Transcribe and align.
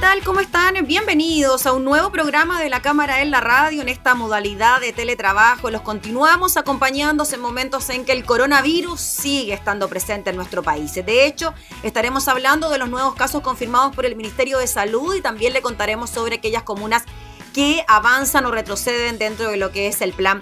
Tal? 0.00 0.24
¿Cómo 0.24 0.40
están? 0.40 0.74
Bienvenidos 0.86 1.66
a 1.66 1.74
un 1.74 1.84
nuevo 1.84 2.10
programa 2.10 2.58
de 2.58 2.70
la 2.70 2.80
Cámara 2.80 3.20
en 3.20 3.30
la 3.30 3.40
Radio 3.42 3.82
en 3.82 3.90
esta 3.90 4.14
modalidad 4.14 4.80
de 4.80 4.94
teletrabajo. 4.94 5.70
Los 5.70 5.82
continuamos 5.82 6.56
acompañándose 6.56 7.34
en 7.34 7.42
momentos 7.42 7.90
en 7.90 8.06
que 8.06 8.12
el 8.12 8.24
coronavirus 8.24 8.98
sigue 8.98 9.52
estando 9.52 9.88
presente 9.88 10.30
en 10.30 10.36
nuestro 10.36 10.62
país. 10.62 10.94
De 10.94 11.26
hecho, 11.26 11.52
estaremos 11.82 12.28
hablando 12.28 12.70
de 12.70 12.78
los 12.78 12.88
nuevos 12.88 13.14
casos 13.14 13.42
confirmados 13.42 13.94
por 13.94 14.06
el 14.06 14.16
Ministerio 14.16 14.56
de 14.56 14.66
Salud 14.66 15.14
y 15.14 15.20
también 15.20 15.52
le 15.52 15.60
contaremos 15.60 16.08
sobre 16.08 16.36
aquellas 16.36 16.62
comunas 16.62 17.04
que 17.52 17.84
avanzan 17.86 18.46
o 18.46 18.50
retroceden 18.50 19.18
dentro 19.18 19.50
de 19.50 19.58
lo 19.58 19.70
que 19.70 19.88
es 19.88 20.00
el 20.00 20.14
plan 20.14 20.40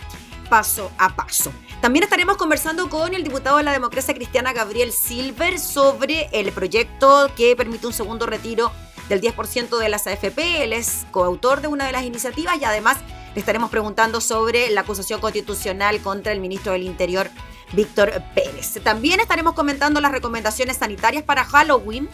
paso 0.48 0.92
a 0.98 1.16
paso. 1.16 1.52
También 1.80 2.04
estaremos 2.04 2.36
conversando 2.36 2.88
con 2.88 3.12
el 3.12 3.24
diputado 3.24 3.56
de 3.56 3.64
la 3.64 3.72
democracia 3.72 4.14
cristiana 4.14 4.52
Gabriel 4.52 4.92
Silver 4.92 5.58
sobre 5.58 6.28
el 6.32 6.52
proyecto 6.52 7.30
que 7.36 7.56
permite 7.56 7.88
un 7.88 7.92
segundo 7.92 8.24
retiro 8.24 8.70
del 9.08 9.20
10% 9.20 9.78
de 9.78 9.88
las 9.88 10.06
AFP. 10.06 10.62
Él 10.62 10.72
es 10.72 11.06
coautor 11.10 11.60
de 11.60 11.68
una 11.68 11.86
de 11.86 11.92
las 11.92 12.04
iniciativas 12.04 12.60
y 12.60 12.64
además 12.64 12.98
estaremos 13.34 13.70
preguntando 13.70 14.20
sobre 14.20 14.70
la 14.70 14.82
acusación 14.82 15.20
constitucional 15.20 16.00
contra 16.00 16.32
el 16.32 16.40
ministro 16.40 16.72
del 16.72 16.82
Interior, 16.82 17.30
Víctor 17.72 18.22
Pérez. 18.34 18.74
También 18.82 19.20
estaremos 19.20 19.54
comentando 19.54 20.00
las 20.00 20.12
recomendaciones 20.12 20.78
sanitarias 20.78 21.22
para 21.22 21.44
Halloween 21.44 22.08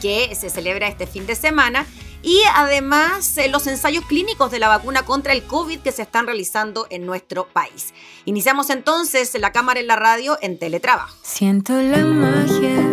que 0.00 0.34
se 0.34 0.48
celebra 0.48 0.88
este 0.88 1.06
fin 1.06 1.26
de 1.26 1.34
semana 1.34 1.86
y 2.22 2.40
además 2.54 3.36
eh, 3.36 3.48
los 3.48 3.66
ensayos 3.66 4.04
clínicos 4.06 4.50
de 4.50 4.58
la 4.58 4.68
vacuna 4.68 5.04
contra 5.04 5.32
el 5.32 5.42
COVID 5.42 5.80
que 5.80 5.92
se 5.92 6.02
están 6.02 6.26
realizando 6.26 6.86
en 6.90 7.04
nuestro 7.04 7.48
país. 7.48 7.92
Iniciamos 8.24 8.70
entonces 8.70 9.38
la 9.38 9.52
cámara 9.52 9.80
en 9.80 9.88
la 9.88 9.96
radio 9.96 10.38
en 10.40 10.58
teletrabajo. 10.58 11.16
Siento 11.22 11.74
la 11.74 11.98
magia 11.98 12.91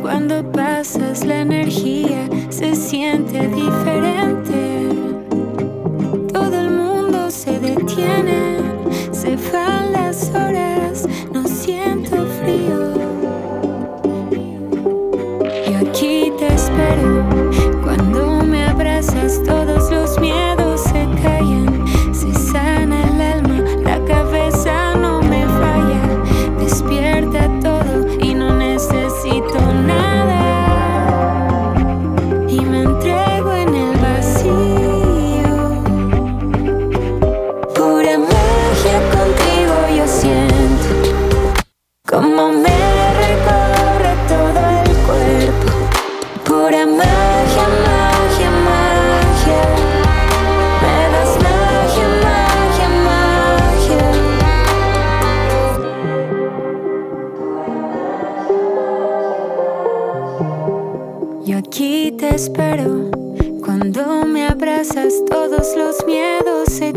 cuando 0.00 0.52
pasas, 0.52 1.24
la 1.24 1.40
energía 1.40 2.28
se 2.48 2.76
siente 2.76 3.48
diferente. 3.48 4.88
Todo 6.32 6.60
el 6.60 6.70
mundo 6.70 7.28
se 7.28 7.58
detiene, 7.58 8.58
se 9.10 9.36
van 9.52 9.92
las 9.92 10.30
horas, 10.30 11.08
no 11.32 11.46
siento 11.48 12.24
frío. 12.40 12.94
Y 15.68 15.74
aquí 15.74 16.32
te 16.38 16.46
espero, 16.54 17.24
cuando 17.82 18.44
me 18.44 18.66
abrazas, 18.66 19.42
todos 19.44 19.90
los 19.90 20.20
miedos 20.20 20.63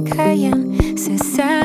miedos 0.07 1.01
se 1.01 1.17
callan. 1.17 1.56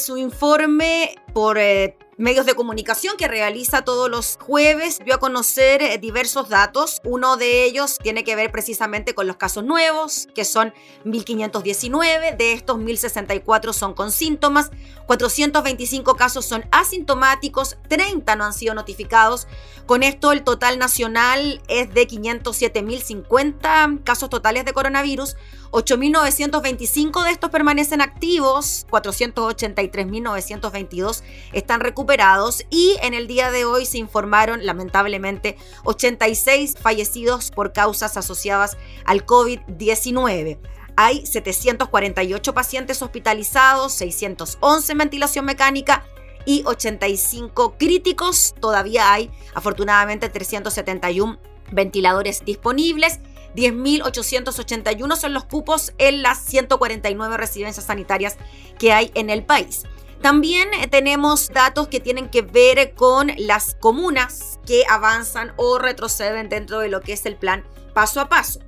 Su 0.00 0.16
informe 0.16 1.14
por 1.32 1.58
eh, 1.58 1.96
medios 2.20 2.44
de 2.44 2.54
comunicación 2.54 3.16
que 3.16 3.28
realiza 3.28 3.82
todos 3.82 4.10
los 4.10 4.36
jueves 4.40 4.98
dio 5.04 5.14
a 5.14 5.18
conocer 5.18 5.80
eh, 5.80 5.96
diversos 5.98 6.48
datos. 6.48 7.00
Uno 7.04 7.36
de 7.36 7.64
ellos 7.64 7.98
tiene 8.02 8.24
que 8.24 8.36
ver 8.36 8.50
precisamente 8.52 9.14
con 9.14 9.26
los 9.26 9.36
casos 9.36 9.64
nuevos, 9.64 10.28
que 10.34 10.44
son 10.44 10.74
1.519. 11.04 12.36
De 12.36 12.52
estos, 12.52 12.76
1.064 12.78 13.72
son 13.72 13.94
con 13.94 14.12
síntomas, 14.12 14.70
425 15.06 16.14
casos 16.16 16.44
son 16.44 16.64
asintomáticos, 16.72 17.78
30 17.88 18.36
no 18.36 18.44
han 18.44 18.52
sido 18.52 18.74
notificados. 18.74 19.48
Con 19.86 20.02
esto, 20.02 20.32
el 20.32 20.44
total 20.44 20.78
nacional 20.78 21.62
es 21.68 21.94
de 21.94 22.06
507.050 22.06 24.04
casos 24.04 24.28
totales 24.28 24.64
de 24.64 24.72
coronavirus. 24.72 25.36
8.925 25.72 27.24
de 27.24 27.30
estos 27.30 27.50
permanecen 27.50 28.00
activos, 28.00 28.86
483.922 28.90 31.22
están 31.52 31.80
recuperados 31.80 32.64
y 32.70 32.96
en 33.02 33.14
el 33.14 33.28
día 33.28 33.52
de 33.52 33.64
hoy 33.64 33.86
se 33.86 33.98
informaron 33.98 34.66
lamentablemente 34.66 35.56
86 35.84 36.74
fallecidos 36.80 37.52
por 37.52 37.72
causas 37.72 38.16
asociadas 38.16 38.76
al 39.04 39.24
COVID-19. 39.24 40.58
Hay 40.96 41.24
748 41.24 42.52
pacientes 42.52 43.00
hospitalizados, 43.00 43.92
611 43.92 44.90
en 44.90 44.98
ventilación 44.98 45.44
mecánica 45.44 46.04
y 46.46 46.64
85 46.66 47.76
críticos. 47.78 48.56
Todavía 48.60 49.12
hay 49.12 49.30
afortunadamente 49.54 50.28
371 50.28 51.38
ventiladores 51.70 52.44
disponibles 52.44 53.20
10.881 53.54 55.16
son 55.16 55.34
los 55.34 55.44
cupos 55.44 55.92
en 55.98 56.22
las 56.22 56.38
149 56.44 57.36
residencias 57.36 57.86
sanitarias 57.86 58.36
que 58.78 58.92
hay 58.92 59.10
en 59.14 59.30
el 59.30 59.44
país. 59.44 59.84
También 60.20 60.68
eh, 60.74 60.86
tenemos 60.86 61.48
datos 61.48 61.88
que 61.88 62.00
tienen 62.00 62.28
que 62.28 62.42
ver 62.42 62.94
con 62.94 63.32
las 63.38 63.74
comunas 63.74 64.60
que 64.66 64.84
avanzan 64.88 65.52
o 65.56 65.78
retroceden 65.78 66.48
dentro 66.48 66.80
de 66.80 66.88
lo 66.88 67.00
que 67.00 67.14
es 67.14 67.24
el 67.24 67.36
plan 67.36 67.64
paso 67.94 68.20
a 68.20 68.28
paso. 68.28 68.60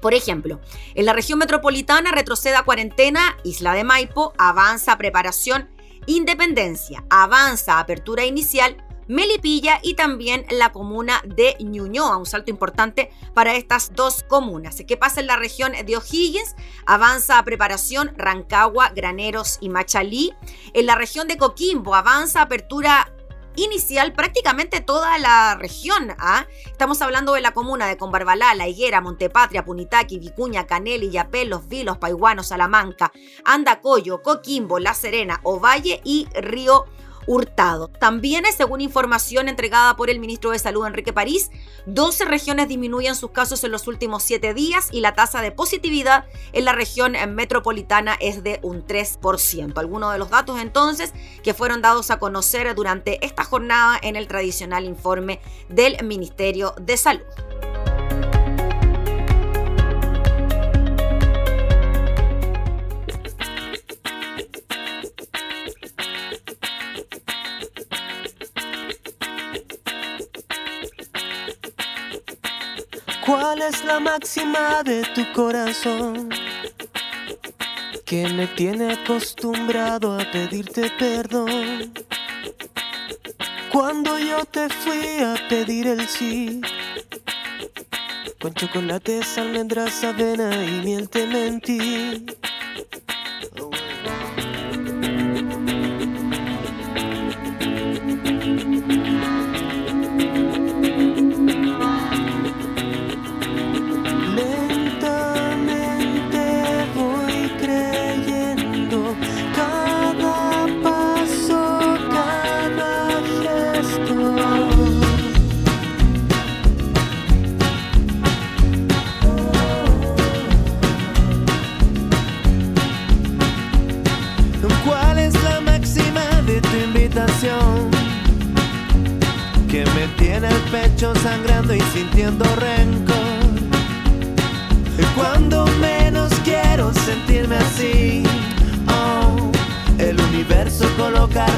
Por 0.00 0.14
ejemplo, 0.14 0.60
en 0.94 1.06
la 1.06 1.12
región 1.12 1.38
metropolitana 1.38 2.10
retrocede 2.10 2.56
a 2.56 2.64
cuarentena, 2.64 3.36
Isla 3.44 3.72
de 3.74 3.84
Maipo, 3.84 4.32
avanza 4.36 4.98
preparación, 4.98 5.70
independencia, 6.06 7.04
avanza 7.08 7.78
apertura 7.78 8.24
inicial, 8.24 8.76
Melipilla 9.12 9.78
y 9.82 9.92
también 9.92 10.46
la 10.48 10.72
comuna 10.72 11.20
de 11.26 11.54
Ñuñoa, 11.60 12.16
un 12.16 12.24
salto 12.24 12.50
importante 12.50 13.10
para 13.34 13.54
estas 13.54 13.92
dos 13.94 14.22
comunas. 14.26 14.82
¿Qué 14.88 14.96
pasa 14.96 15.20
en 15.20 15.26
la 15.26 15.36
región 15.36 15.72
de 15.72 15.96
O'Higgins? 15.98 16.56
Avanza 16.86 17.36
a 17.36 17.44
preparación 17.44 18.12
Rancagua, 18.16 18.88
Graneros 18.88 19.58
y 19.60 19.68
Machalí. 19.68 20.32
En 20.72 20.86
la 20.86 20.94
región 20.94 21.28
de 21.28 21.36
Coquimbo 21.36 21.94
avanza 21.94 22.40
apertura 22.40 23.12
inicial 23.54 24.14
prácticamente 24.14 24.80
toda 24.80 25.18
la 25.18 25.56
región. 25.56 26.14
¿ah? 26.18 26.46
Estamos 26.64 27.02
hablando 27.02 27.34
de 27.34 27.42
la 27.42 27.52
comuna 27.52 27.88
de 27.88 27.98
Conbarbalá, 27.98 28.54
La 28.54 28.66
Higuera, 28.66 29.02
Montepatria, 29.02 29.62
Punitaqui, 29.62 30.20
Vicuña, 30.20 30.66
Canel, 30.66 31.10
Yapel, 31.10 31.50
Los 31.50 31.68
Vilos, 31.68 31.98
Paiguano, 31.98 32.42
Salamanca, 32.42 33.12
Andacoyo, 33.44 34.22
Coquimbo, 34.22 34.78
La 34.78 34.94
Serena, 34.94 35.38
Ovalle 35.42 36.00
y 36.02 36.28
Río 36.34 36.86
Hurtado. 37.26 37.88
También, 37.88 38.44
según 38.56 38.80
información 38.80 39.48
entregada 39.48 39.96
por 39.96 40.10
el 40.10 40.18
ministro 40.18 40.50
de 40.50 40.58
Salud 40.58 40.86
Enrique 40.86 41.12
París, 41.12 41.50
12 41.86 42.24
regiones 42.24 42.68
disminuyen 42.68 43.14
sus 43.14 43.30
casos 43.30 43.62
en 43.64 43.70
los 43.70 43.86
últimos 43.86 44.22
7 44.22 44.54
días 44.54 44.88
y 44.92 45.00
la 45.00 45.14
tasa 45.14 45.40
de 45.40 45.52
positividad 45.52 46.24
en 46.52 46.64
la 46.64 46.72
región 46.72 47.14
metropolitana 47.34 48.16
es 48.20 48.42
de 48.42 48.58
un 48.62 48.86
3%. 48.86 49.78
Algunos 49.78 50.12
de 50.12 50.18
los 50.18 50.30
datos 50.30 50.60
entonces 50.60 51.12
que 51.42 51.54
fueron 51.54 51.82
dados 51.82 52.10
a 52.10 52.18
conocer 52.18 52.74
durante 52.74 53.24
esta 53.24 53.44
jornada 53.44 53.98
en 54.02 54.16
el 54.16 54.28
tradicional 54.28 54.84
informe 54.84 55.40
del 55.68 55.96
Ministerio 56.04 56.74
de 56.80 56.96
Salud. 56.96 57.22
Es 73.72 73.84
la 73.84 74.00
máxima 74.00 74.82
de 74.82 75.02
tu 75.14 75.24
corazón? 75.32 76.28
Que 78.04 78.28
me 78.28 78.46
tiene 78.46 78.92
acostumbrado 78.92 80.18
a 80.18 80.30
pedirte 80.30 80.90
perdón. 80.98 81.92
Cuando 83.72 84.18
yo 84.18 84.44
te 84.44 84.68
fui 84.68 85.22
a 85.24 85.34
pedir 85.48 85.86
el 85.86 86.06
sí, 86.06 86.60
con 88.40 88.52
chocolates, 88.54 89.38
almendras, 89.38 90.04
avena 90.04 90.50
y 90.64 90.82
miel 90.84 91.08
te 91.08 91.26
mentí. 91.26 92.26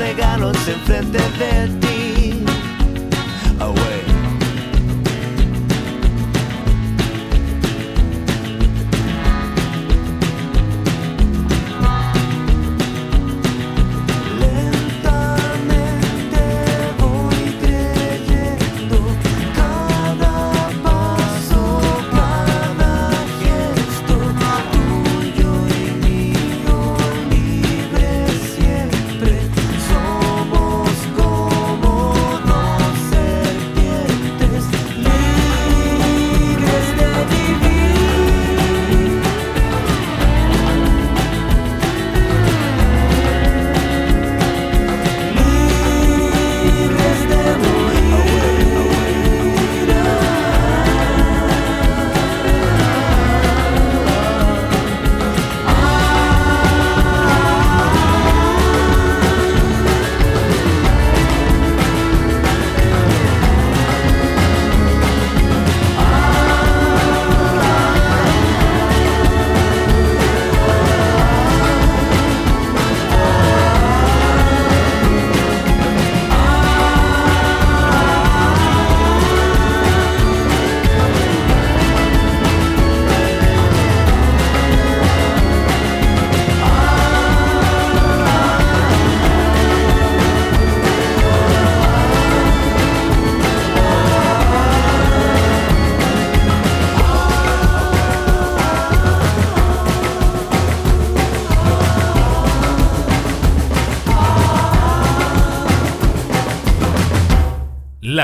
Regalos 0.05 0.69
enfrente 0.69 1.19
de 1.39 1.69
ti. 1.81 2.14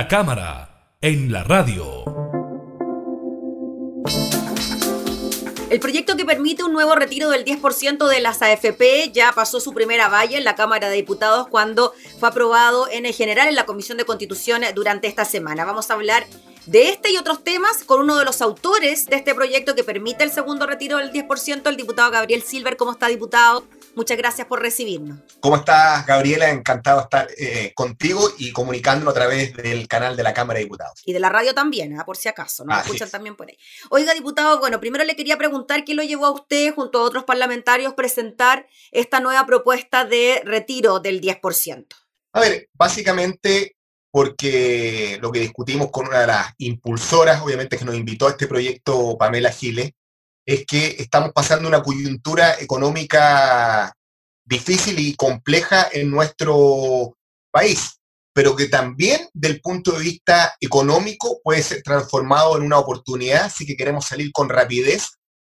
La 0.01 0.09
cámara, 0.09 0.97
en 1.03 1.31
la 1.31 1.45
radio. 1.45 2.05
El 5.69 5.79
proyecto 5.79 6.17
que 6.17 6.25
permite 6.25 6.65
un 6.65 6.73
nuevo 6.73 6.95
retiro 6.95 7.29
del 7.29 7.45
10% 7.45 8.09
de 8.09 8.21
las 8.21 8.41
AFP 8.41 9.13
ya 9.13 9.33
pasó 9.33 9.61
su 9.61 9.75
primera 9.75 10.09
valla 10.09 10.39
en 10.39 10.45
la 10.45 10.55
Cámara 10.55 10.89
de 10.89 10.97
Diputados 10.97 11.49
cuando 11.49 11.93
fue 12.19 12.31
aprobado 12.31 12.89
en 12.91 13.05
el 13.05 13.13
general 13.13 13.49
en 13.49 13.57
la 13.57 13.67
Comisión 13.67 13.99
de 13.99 14.07
Constitución 14.07 14.63
durante 14.75 15.07
esta 15.07 15.27
semana. 15.27 15.67
Vamos 15.67 15.91
a 15.91 15.95
hablar 15.95 16.27
de 16.65 16.89
este 16.89 17.13
y 17.13 17.19
otros 17.19 17.45
temas 17.45 17.85
con 17.85 18.01
uno 18.01 18.17
de 18.17 18.25
los 18.25 18.41
autores 18.41 19.05
de 19.05 19.17
este 19.17 19.35
proyecto 19.35 19.75
que 19.75 19.85
permite 19.85 20.25
el 20.25 20.31
segundo 20.31 20.67
retiro 20.67 20.97
del 20.97 21.13
10%, 21.13 21.69
el 21.69 21.77
diputado 21.77 22.11
Gabriel 22.11 22.41
Silver. 22.41 22.79
¿Cómo 22.79 22.93
está, 22.93 23.09
diputado? 23.09 23.67
Muchas 23.95 24.17
gracias 24.17 24.47
por 24.47 24.61
recibirnos. 24.61 25.19
¿Cómo 25.41 25.57
estás, 25.57 26.07
Gabriela? 26.07 26.51
Encantado 26.51 26.99
de 26.99 27.03
estar 27.03 27.29
eh, 27.37 27.73
contigo 27.75 28.31
y 28.39 28.53
comunicándolo 28.53 29.11
a 29.11 29.15
través 29.15 29.55
del 29.55 29.89
canal 29.89 30.17
de 30.17 30.23
la 30.23 30.33
Cámara 30.33 30.59
de 30.59 30.65
Diputados. 30.65 31.01
Y 31.05 31.13
de 31.13 31.21
la 31.21 31.29
radio 31.29 31.55
también, 31.55 31.93
¿eh? 31.93 32.03
por 32.07 32.17
si 32.17 32.29
acaso, 32.29 32.65
¿no? 32.65 32.79
escuchan 32.79 33.11
también 33.11 33.37
por 33.37 33.49
ahí. 33.49 33.59
Oiga, 33.91 34.15
diputado, 34.15 34.61
bueno, 34.61 34.81
primero 34.81 35.05
le 35.05 35.17
quería 35.17 35.37
preguntar 35.37 35.85
qué 35.85 35.95
lo 35.95 36.03
llevó 36.03 36.27
a 36.27 36.31
usted, 36.31 36.75
junto 36.75 36.99
a 36.99 37.03
otros 37.03 37.25
parlamentarios, 37.25 37.95
presentar 37.95 38.67
esta 38.93 39.21
nueva 39.21 39.45
propuesta 39.47 40.05
de 40.05 40.43
retiro 40.45 41.01
del 41.01 41.21
10%. 41.21 41.87
A 42.33 42.41
ver, 42.41 42.69
básicamente 42.75 43.77
porque 44.11 45.19
lo 45.21 45.31
que 45.31 45.41
discutimos 45.41 45.91
con 45.91 46.09
una 46.09 46.21
de 46.21 46.27
las 46.27 46.53
impulsoras, 46.59 47.43
obviamente, 47.43 47.79
que 47.79 47.85
nos 47.85 47.95
invitó 47.95 48.27
a 48.27 48.31
este 48.31 48.47
proyecto, 48.47 49.17
Pamela 49.17 49.53
Giles, 49.53 49.93
es 50.51 50.67
que 50.67 50.97
estamos 50.99 51.31
pasando 51.33 51.69
una 51.69 51.81
coyuntura 51.81 52.59
económica 52.59 53.95
difícil 54.45 54.99
y 54.99 55.15
compleja 55.15 55.89
en 55.93 56.11
nuestro 56.11 57.17
país, 57.53 58.01
pero 58.35 58.57
que 58.57 58.67
también 58.67 59.29
del 59.33 59.61
punto 59.61 59.93
de 59.93 60.01
vista 60.01 60.57
económico 60.61 61.41
puede 61.45 61.63
ser 61.63 61.83
transformado 61.83 62.57
en 62.57 62.65
una 62.65 62.81
oportunidad, 62.81 63.45
así 63.45 63.65
que 63.65 63.77
queremos 63.77 64.07
salir 64.07 64.33
con 64.33 64.49
rapidez 64.49 65.11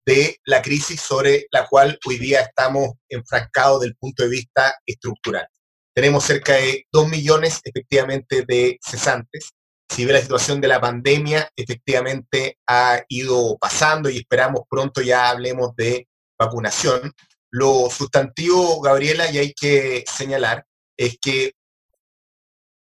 de 0.07 0.39
la 0.47 0.63
crisis 0.63 0.99
sobre 0.99 1.47
la 1.51 1.67
cual 1.67 1.99
hoy 2.07 2.17
día 2.17 2.41
estamos 2.41 2.95
enfrascados 3.11 3.83
del 3.83 3.97
punto 3.97 4.23
de 4.23 4.31
vista 4.31 4.77
estructural. 4.87 5.47
Tenemos 5.95 6.25
cerca 6.25 6.55
de 6.55 6.87
2 6.91 7.09
millones 7.11 7.61
efectivamente 7.65 8.47
de 8.49 8.79
cesantes. 8.83 9.51
Si 9.89 10.05
ve 10.05 10.13
la 10.13 10.21
situación 10.21 10.61
de 10.61 10.69
la 10.69 10.81
pandemia, 10.81 11.49
efectivamente 11.57 12.59
ha 12.67 13.03
ido 13.09 13.57
pasando 13.59 14.11
y 14.11 14.19
esperamos 14.19 14.63
pronto 14.69 15.01
ya 15.01 15.31
hablemos 15.31 15.75
de 15.77 16.09
vacunación. 16.39 17.13
Lo 17.51 17.89
sustantivo, 17.91 18.81
Gabriela, 18.81 19.31
y 19.31 19.39
hay 19.39 19.55
que 19.55 20.05
señalar, 20.07 20.65
es 20.97 21.17
que 21.21 21.53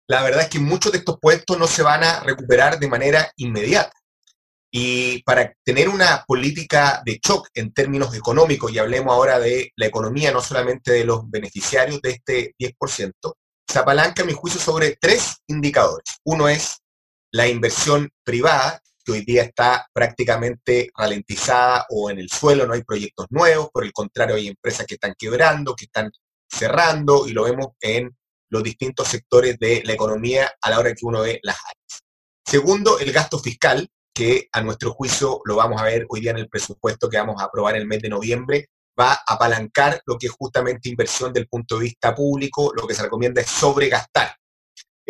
la 0.09 0.23
verdad 0.23 0.43
es 0.43 0.49
que 0.49 0.59
muchos 0.59 0.93
de 0.93 0.99
estos 0.99 1.19
puestos 1.21 1.57
no 1.57 1.67
se 1.67 1.83
van 1.83 2.03
a 2.03 2.21
recuperar 2.21 2.79
de 2.79 2.89
manera 2.89 3.33
inmediata. 3.37 3.93
Y 4.73 5.23
para 5.23 5.53
tener 5.65 5.89
una 5.89 6.25
política 6.27 7.03
de 7.05 7.21
shock 7.25 7.49
en 7.55 7.73
términos 7.73 8.15
económicos, 8.15 8.73
y 8.73 8.79
hablemos 8.79 9.13
ahora 9.13 9.39
de 9.39 9.73
la 9.77 9.87
economía, 9.87 10.33
no 10.33 10.43
solamente 10.43 10.93
de 10.93 11.05
los 11.05 11.29
beneficiarios 11.31 12.01
de 12.03 12.11
este 12.11 12.55
10%, 12.59 13.13
se 13.69 13.79
apalanca, 13.79 14.25
mi 14.25 14.33
juicio, 14.33 14.61
sobre 14.61 14.97
tres 15.01 15.37
indicadores. 15.47 16.19
Uno 16.25 16.49
es 16.49 16.80
la 17.33 17.49
inversión 17.49 18.11
privada, 18.25 18.81
que 19.05 19.13
hoy 19.13 19.25
día 19.25 19.43
está 19.43 19.87
prácticamente 19.93 20.91
ralentizada 20.97 21.87
o 21.91 22.11
en 22.11 22.19
el 22.19 22.29
suelo, 22.29 22.67
no 22.67 22.75
hay 22.75 22.83
proyectos 22.83 23.27
nuevos, 23.31 23.71
por 23.73 23.85
el 23.85 23.93
contrario, 23.93 24.37
hay 24.37 24.49
empresas 24.49 24.87
que 24.87 24.95
están 24.95 25.15
quebrando, 25.19 25.75
que 25.75 25.87
están 25.87 26.11
cerrando, 26.49 27.27
y 27.27 27.33
lo 27.33 27.45
vemos 27.45 27.69
en 27.81 28.15
los 28.51 28.63
distintos 28.63 29.09
sectores 29.09 29.59
de 29.59 29.83
la 29.85 29.93
economía 29.93 30.53
a 30.61 30.71
la 30.71 30.79
hora 30.79 30.93
que 30.93 31.07
uno 31.07 31.23
ve 31.23 31.39
las 31.43 31.57
áreas. 31.57 32.03
Segundo, 32.45 32.99
el 32.99 33.13
gasto 33.13 33.39
fiscal, 33.39 33.89
que 34.13 34.49
a 34.53 34.61
nuestro 34.61 34.93
juicio 34.93 35.41
lo 35.45 35.57
vamos 35.57 35.81
a 35.81 35.85
ver 35.85 36.05
hoy 36.09 36.21
día 36.21 36.33
en 36.33 36.39
el 36.39 36.49
presupuesto 36.49 37.09
que 37.09 37.17
vamos 37.17 37.41
a 37.41 37.45
aprobar 37.45 37.77
en 37.77 37.83
el 37.83 37.89
mes 37.89 38.03
de 38.03 38.09
noviembre, 38.09 38.69
va 38.99 39.13
a 39.13 39.35
apalancar 39.35 40.03
lo 40.05 40.19
que 40.19 40.27
es 40.27 40.33
justamente 40.33 40.89
inversión 40.89 41.33
del 41.33 41.47
punto 41.47 41.79
de 41.79 41.85
vista 41.85 42.15
público, 42.15 42.73
lo 42.75 42.87
que 42.87 42.95
se 42.95 43.05
recomienda 43.05 43.41
es 43.41 43.49
sobregastar. 43.49 44.35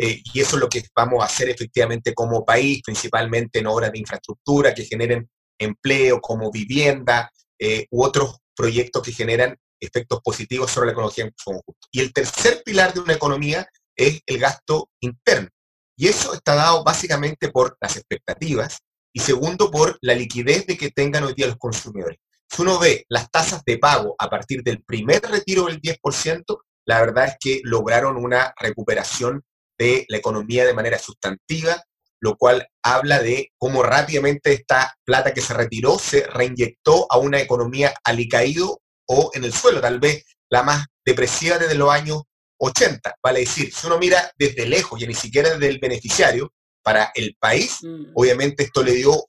Eh, 0.03 0.19
y 0.33 0.41
eso 0.41 0.55
es 0.55 0.61
lo 0.61 0.67
que 0.67 0.83
vamos 0.95 1.21
a 1.21 1.27
hacer 1.27 1.47
efectivamente 1.49 2.15
como 2.15 2.43
país, 2.43 2.81
principalmente 2.83 3.59
en 3.59 3.67
obras 3.67 3.91
de 3.91 3.99
infraestructura 3.99 4.73
que 4.73 4.83
generen 4.83 5.29
empleo, 5.59 6.19
como 6.19 6.49
vivienda 6.49 7.31
eh, 7.59 7.85
u 7.91 8.03
otros 8.03 8.39
proyectos 8.55 9.03
que 9.03 9.11
generan 9.11 9.55
efectos 9.79 10.19
positivos 10.23 10.71
sobre 10.71 10.87
la 10.87 10.93
economía 10.93 11.25
en 11.25 11.31
conjunto. 11.43 11.87
Y 11.91 11.99
el 11.99 12.11
tercer 12.13 12.63
pilar 12.65 12.95
de 12.95 13.01
una 13.01 13.13
economía 13.13 13.67
es 13.95 14.21
el 14.25 14.39
gasto 14.39 14.89
interno. 15.01 15.49
Y 15.95 16.07
eso 16.07 16.33
está 16.33 16.55
dado 16.55 16.83
básicamente 16.83 17.49
por 17.49 17.77
las 17.79 17.95
expectativas 17.95 18.79
y 19.13 19.19
segundo 19.19 19.69
por 19.69 19.99
la 20.01 20.15
liquidez 20.15 20.65
de 20.65 20.77
que 20.77 20.89
tengan 20.89 21.25
hoy 21.25 21.35
día 21.35 21.45
los 21.45 21.57
consumidores. 21.57 22.17
Si 22.49 22.63
uno 22.63 22.79
ve 22.79 23.05
las 23.07 23.29
tasas 23.29 23.61
de 23.65 23.77
pago 23.77 24.15
a 24.17 24.27
partir 24.31 24.63
del 24.63 24.83
primer 24.83 25.21
retiro 25.21 25.65
del 25.65 25.79
10%, 25.79 26.43
la 26.87 27.01
verdad 27.01 27.27
es 27.27 27.35
que 27.39 27.61
lograron 27.63 28.17
una 28.17 28.51
recuperación 28.59 29.43
de 29.81 30.05
la 30.09 30.17
economía 30.17 30.63
de 30.63 30.75
manera 30.75 30.99
sustantiva, 30.99 31.83
lo 32.19 32.37
cual 32.37 32.67
habla 32.83 33.19
de 33.19 33.51
cómo 33.57 33.81
rápidamente 33.81 34.53
esta 34.53 34.95
plata 35.03 35.33
que 35.33 35.41
se 35.41 35.55
retiró 35.55 35.97
se 35.97 36.27
reinyectó 36.27 37.07
a 37.09 37.17
una 37.17 37.41
economía 37.41 37.95
alicaído 38.03 38.79
o 39.07 39.31
en 39.33 39.43
el 39.43 39.51
suelo, 39.51 39.81
tal 39.81 39.99
vez 39.99 40.23
la 40.51 40.61
más 40.61 40.85
depresiva 41.03 41.57
desde 41.57 41.73
los 41.75 41.89
años 41.89 42.21
80. 42.59 43.15
Vale 43.23 43.39
decir, 43.39 43.73
si 43.73 43.87
uno 43.87 43.97
mira 43.97 44.31
desde 44.37 44.67
lejos 44.67 45.01
y 45.01 45.07
ni 45.07 45.15
siquiera 45.15 45.49
desde 45.49 45.67
el 45.67 45.79
beneficiario, 45.79 46.53
para 46.83 47.11
el 47.15 47.35
país, 47.39 47.77
mm. 47.81 48.11
obviamente 48.13 48.63
esto 48.63 48.83
le 48.83 48.93
dio 48.93 49.25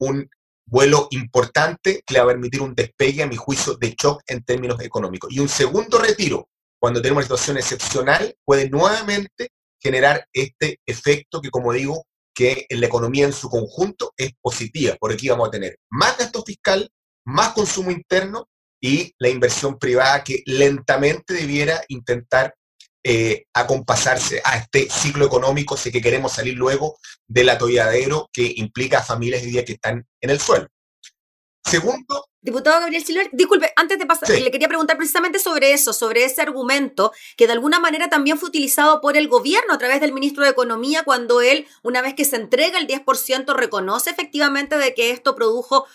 un 0.00 0.28
vuelo 0.66 1.08
importante 1.10 2.02
que 2.06 2.14
le 2.14 2.20
va 2.20 2.24
a 2.24 2.34
permitir 2.34 2.60
un 2.60 2.74
despegue, 2.74 3.22
a 3.22 3.26
mi 3.26 3.36
juicio, 3.36 3.74
de 3.76 3.94
shock 3.98 4.22
en 4.26 4.44
términos 4.44 4.80
económicos. 4.80 5.32
Y 5.32 5.40
un 5.40 5.48
segundo 5.48 5.98
retiro, 5.98 6.48
cuando 6.78 7.00
tenemos 7.00 7.20
una 7.20 7.26
situación 7.26 7.58
excepcional, 7.58 8.34
puede 8.44 8.68
nuevamente 8.68 9.50
generar 9.80 10.26
este 10.32 10.80
efecto 10.86 11.40
que, 11.40 11.50
como 11.50 11.72
digo, 11.72 12.06
que 12.34 12.66
en 12.68 12.80
la 12.80 12.86
economía 12.86 13.24
en 13.24 13.32
su 13.32 13.48
conjunto 13.48 14.12
es 14.16 14.32
positiva, 14.40 14.96
porque 15.00 15.14
aquí 15.14 15.28
vamos 15.28 15.48
a 15.48 15.52
tener 15.52 15.78
más 15.90 16.18
gasto 16.18 16.42
fiscal, 16.42 16.90
más 17.24 17.52
consumo 17.54 17.90
interno 17.90 18.48
y 18.80 19.14
la 19.18 19.28
inversión 19.28 19.78
privada 19.78 20.22
que 20.22 20.42
lentamente 20.44 21.34
debiera 21.34 21.82
intentar 21.88 22.54
eh, 23.02 23.46
acompasarse 23.54 24.42
a 24.44 24.58
este 24.58 24.88
ciclo 24.90 25.24
económico 25.24 25.76
si 25.76 25.92
que 25.92 26.02
queremos 26.02 26.32
salir 26.32 26.54
luego 26.54 26.98
del 27.26 27.48
atolladero 27.48 28.28
que 28.32 28.52
implica 28.56 28.98
a 28.98 29.02
familias 29.02 29.42
hoy 29.42 29.52
día 29.52 29.64
que 29.64 29.74
están 29.74 30.04
en 30.20 30.30
el 30.30 30.40
suelo. 30.40 30.66
Segundo. 31.64 32.26
Diputado 32.46 32.78
Gabriel 32.78 33.04
Silver, 33.04 33.28
disculpe, 33.32 33.72
antes 33.74 33.98
de 33.98 34.06
pasar, 34.06 34.30
le 34.30 34.52
quería 34.52 34.68
preguntar 34.68 34.96
precisamente 34.96 35.40
sobre 35.40 35.72
eso, 35.72 35.92
sobre 35.92 36.24
ese 36.24 36.42
argumento 36.42 37.10
que 37.36 37.48
de 37.48 37.52
alguna 37.52 37.80
manera 37.80 38.08
también 38.08 38.38
fue 38.38 38.50
utilizado 38.50 39.00
por 39.00 39.16
el 39.16 39.26
gobierno 39.26 39.74
a 39.74 39.78
través 39.78 40.00
del 40.00 40.12
ministro 40.12 40.44
de 40.44 40.50
Economía 40.50 41.02
cuando 41.02 41.40
él, 41.40 41.66
una 41.82 42.02
vez 42.02 42.14
que 42.14 42.24
se 42.24 42.36
entrega 42.36 42.78
el 42.78 42.86
10%, 42.86 43.52
reconoce 43.52 44.10
efectivamente 44.10 44.78
de 44.78 44.94
que 44.94 45.10
esto 45.10 45.34
produjo 45.34 45.86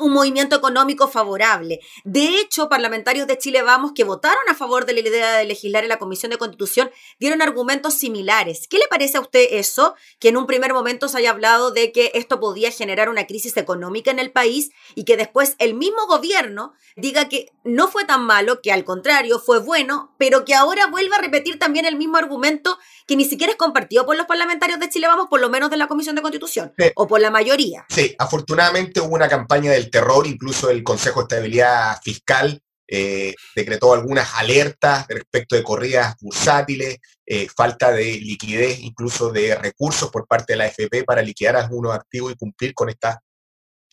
un 0.00 0.12
movimiento 0.12 0.56
económico 0.56 1.08
favorable. 1.08 1.80
De 2.04 2.40
hecho, 2.40 2.68
parlamentarios 2.68 3.26
de 3.26 3.38
Chile 3.38 3.62
Vamos 3.62 3.92
que 3.94 4.04
votaron 4.04 4.42
a 4.48 4.54
favor 4.54 4.86
de 4.86 4.94
la 4.94 5.00
idea 5.00 5.36
de 5.36 5.44
legislar 5.44 5.82
en 5.82 5.88
la 5.88 5.98
Comisión 5.98 6.30
de 6.30 6.38
Constitución 6.38 6.90
dieron 7.18 7.42
argumentos 7.42 7.94
similares. 7.94 8.66
¿Qué 8.68 8.78
le 8.78 8.88
parece 8.88 9.18
a 9.18 9.20
usted 9.20 9.46
eso? 9.52 9.94
Que 10.18 10.28
en 10.28 10.36
un 10.36 10.46
primer 10.46 10.72
momento 10.72 11.08
se 11.08 11.18
haya 11.18 11.30
hablado 11.30 11.70
de 11.70 11.92
que 11.92 12.12
esto 12.14 12.40
podía 12.40 12.70
generar 12.70 13.08
una 13.08 13.26
crisis 13.26 13.56
económica 13.56 14.10
en 14.10 14.18
el 14.18 14.30
país 14.30 14.70
y 14.94 15.04
que 15.04 15.16
después 15.16 15.56
el 15.58 15.74
mismo 15.74 16.06
gobierno 16.06 16.72
diga 16.96 17.28
que 17.28 17.52
no 17.64 17.88
fue 17.88 18.04
tan 18.04 18.24
malo, 18.24 18.60
que 18.62 18.72
al 18.72 18.84
contrario 18.84 19.38
fue 19.38 19.60
bueno, 19.60 20.14
pero 20.18 20.44
que 20.44 20.54
ahora 20.54 20.86
vuelva 20.86 21.16
a 21.16 21.20
repetir 21.20 21.58
también 21.58 21.84
el 21.84 21.96
mismo 21.96 22.16
argumento 22.16 22.78
que 23.06 23.16
ni 23.16 23.24
siquiera 23.24 23.52
es 23.52 23.58
compartido 23.58 24.06
por 24.06 24.16
los 24.16 24.26
parlamentarios 24.26 24.78
de 24.78 24.88
Chile 24.88 25.08
Vamos, 25.08 25.26
por 25.28 25.40
lo 25.40 25.50
menos 25.50 25.70
de 25.70 25.76
la 25.76 25.88
Comisión 25.88 26.14
de 26.14 26.22
Constitución, 26.22 26.72
o 26.94 27.06
por 27.06 27.20
la 27.20 27.30
mayoría. 27.30 27.84
Sí, 27.88 28.14
afortunadamente 28.18 29.00
hubo 29.00 29.14
una 29.14 29.28
campaña 29.28 29.72
del 29.72 29.89
terror, 29.90 30.26
incluso 30.26 30.70
el 30.70 30.82
Consejo 30.82 31.20
de 31.20 31.24
Estabilidad 31.24 31.98
Fiscal 32.02 32.60
eh, 32.92 33.36
decretó 33.54 33.94
algunas 33.94 34.34
alertas 34.34 35.06
respecto 35.08 35.54
de 35.54 35.62
corridas 35.62 36.16
bursátiles, 36.20 36.98
eh, 37.24 37.46
falta 37.48 37.92
de 37.92 38.04
liquidez, 38.04 38.80
incluso 38.80 39.30
de 39.30 39.54
recursos 39.54 40.10
por 40.10 40.26
parte 40.26 40.54
de 40.54 40.56
la 40.56 40.64
AFP 40.64 41.04
para 41.04 41.22
liquidar 41.22 41.54
algunos 41.54 41.94
activos 41.94 42.32
y 42.32 42.36
cumplir 42.36 42.74
con 42.74 42.88
estas 42.88 43.18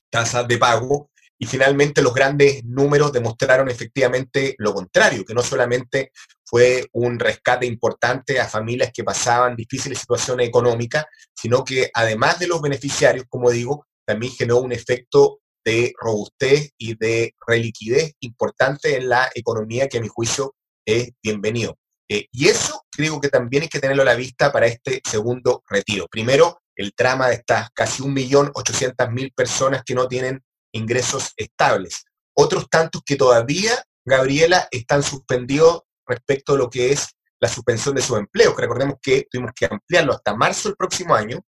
tasas 0.10 0.48
de 0.48 0.58
pago. 0.58 1.12
Y 1.38 1.46
finalmente 1.46 2.01
los 2.01 2.12
grandes 2.12 2.63
números 2.66 3.12
demostraron 3.12 3.70
efectivamente 3.70 4.56
lo 4.58 4.74
contrario, 4.74 5.24
que 5.24 5.36
no 5.36 5.44
solamente 5.44 6.12
fue 6.44 6.88
un 6.94 7.20
rescate 7.20 7.68
importante 7.68 8.39
a 8.39 8.48
familias 8.48 8.89
que 8.92 9.04
pasaban 9.04 9.56
difíciles 9.56 10.00
situaciones 10.00 10.48
económicas, 10.48 11.06
sino 11.36 11.63
que 11.63 11.92
además 11.94 12.39
de 12.39 12.48
los 12.48 12.60
beneficiarios, 12.63 13.25
como 13.30 13.51
digo, 13.51 13.86
también 14.08 14.34
generó 14.34 14.62
un 14.62 14.72
efecto 14.72 15.42
de 15.68 15.94
robustez 16.00 16.72
y 16.78 16.96
de 16.96 17.36
reliquidez 17.46 18.14
importante 18.22 18.96
en 18.96 19.10
la 19.10 19.30
economía 19.36 19.90
que 19.90 19.98
a 19.98 20.02
mi 20.02 20.08
juicio 20.08 20.56
es 20.86 21.10
bienvenido. 21.22 21.78
Eh, 22.10 22.28
y 22.32 22.48
eso 22.48 22.86
creo 22.90 23.20
que 23.20 23.28
también 23.28 23.64
hay 23.64 23.68
que 23.68 23.82
tenerlo 23.82 24.04
a 24.04 24.06
la 24.06 24.16
vista 24.16 24.50
para 24.50 24.68
este 24.68 25.02
segundo 25.06 25.64
retiro. 25.68 26.08
Primero, 26.10 26.62
el 26.74 26.94
trama 26.94 27.28
de 27.28 27.34
estas 27.36 27.70
casi 27.72 28.02
1.800.000 28.02 29.34
personas 29.36 29.84
que 29.86 29.94
no 29.94 30.08
tienen 30.08 30.42
ingresos 30.72 31.34
estables. 31.36 32.06
Otros 32.34 32.70
tantos 32.70 33.02
que 33.06 33.18
todavía, 33.18 33.74
Gabriela, 34.06 34.70
están 34.72 35.04
suspendidos 35.04 35.82
respecto 36.08 36.54
a 36.54 36.58
lo 36.58 36.70
que 36.70 36.94
es 36.94 37.10
la 37.42 37.50
suspensión 37.50 37.94
de 37.94 38.02
su 38.02 38.16
empleo. 38.16 38.56
Recordemos 38.56 39.00
que 39.02 39.28
tuvimos 39.30 39.52
que 39.54 39.68
ampliarlo 39.70 40.14
hasta 40.14 40.34
marzo 40.34 40.70
del 40.70 40.78
próximo 40.78 41.14
año, 41.14 41.42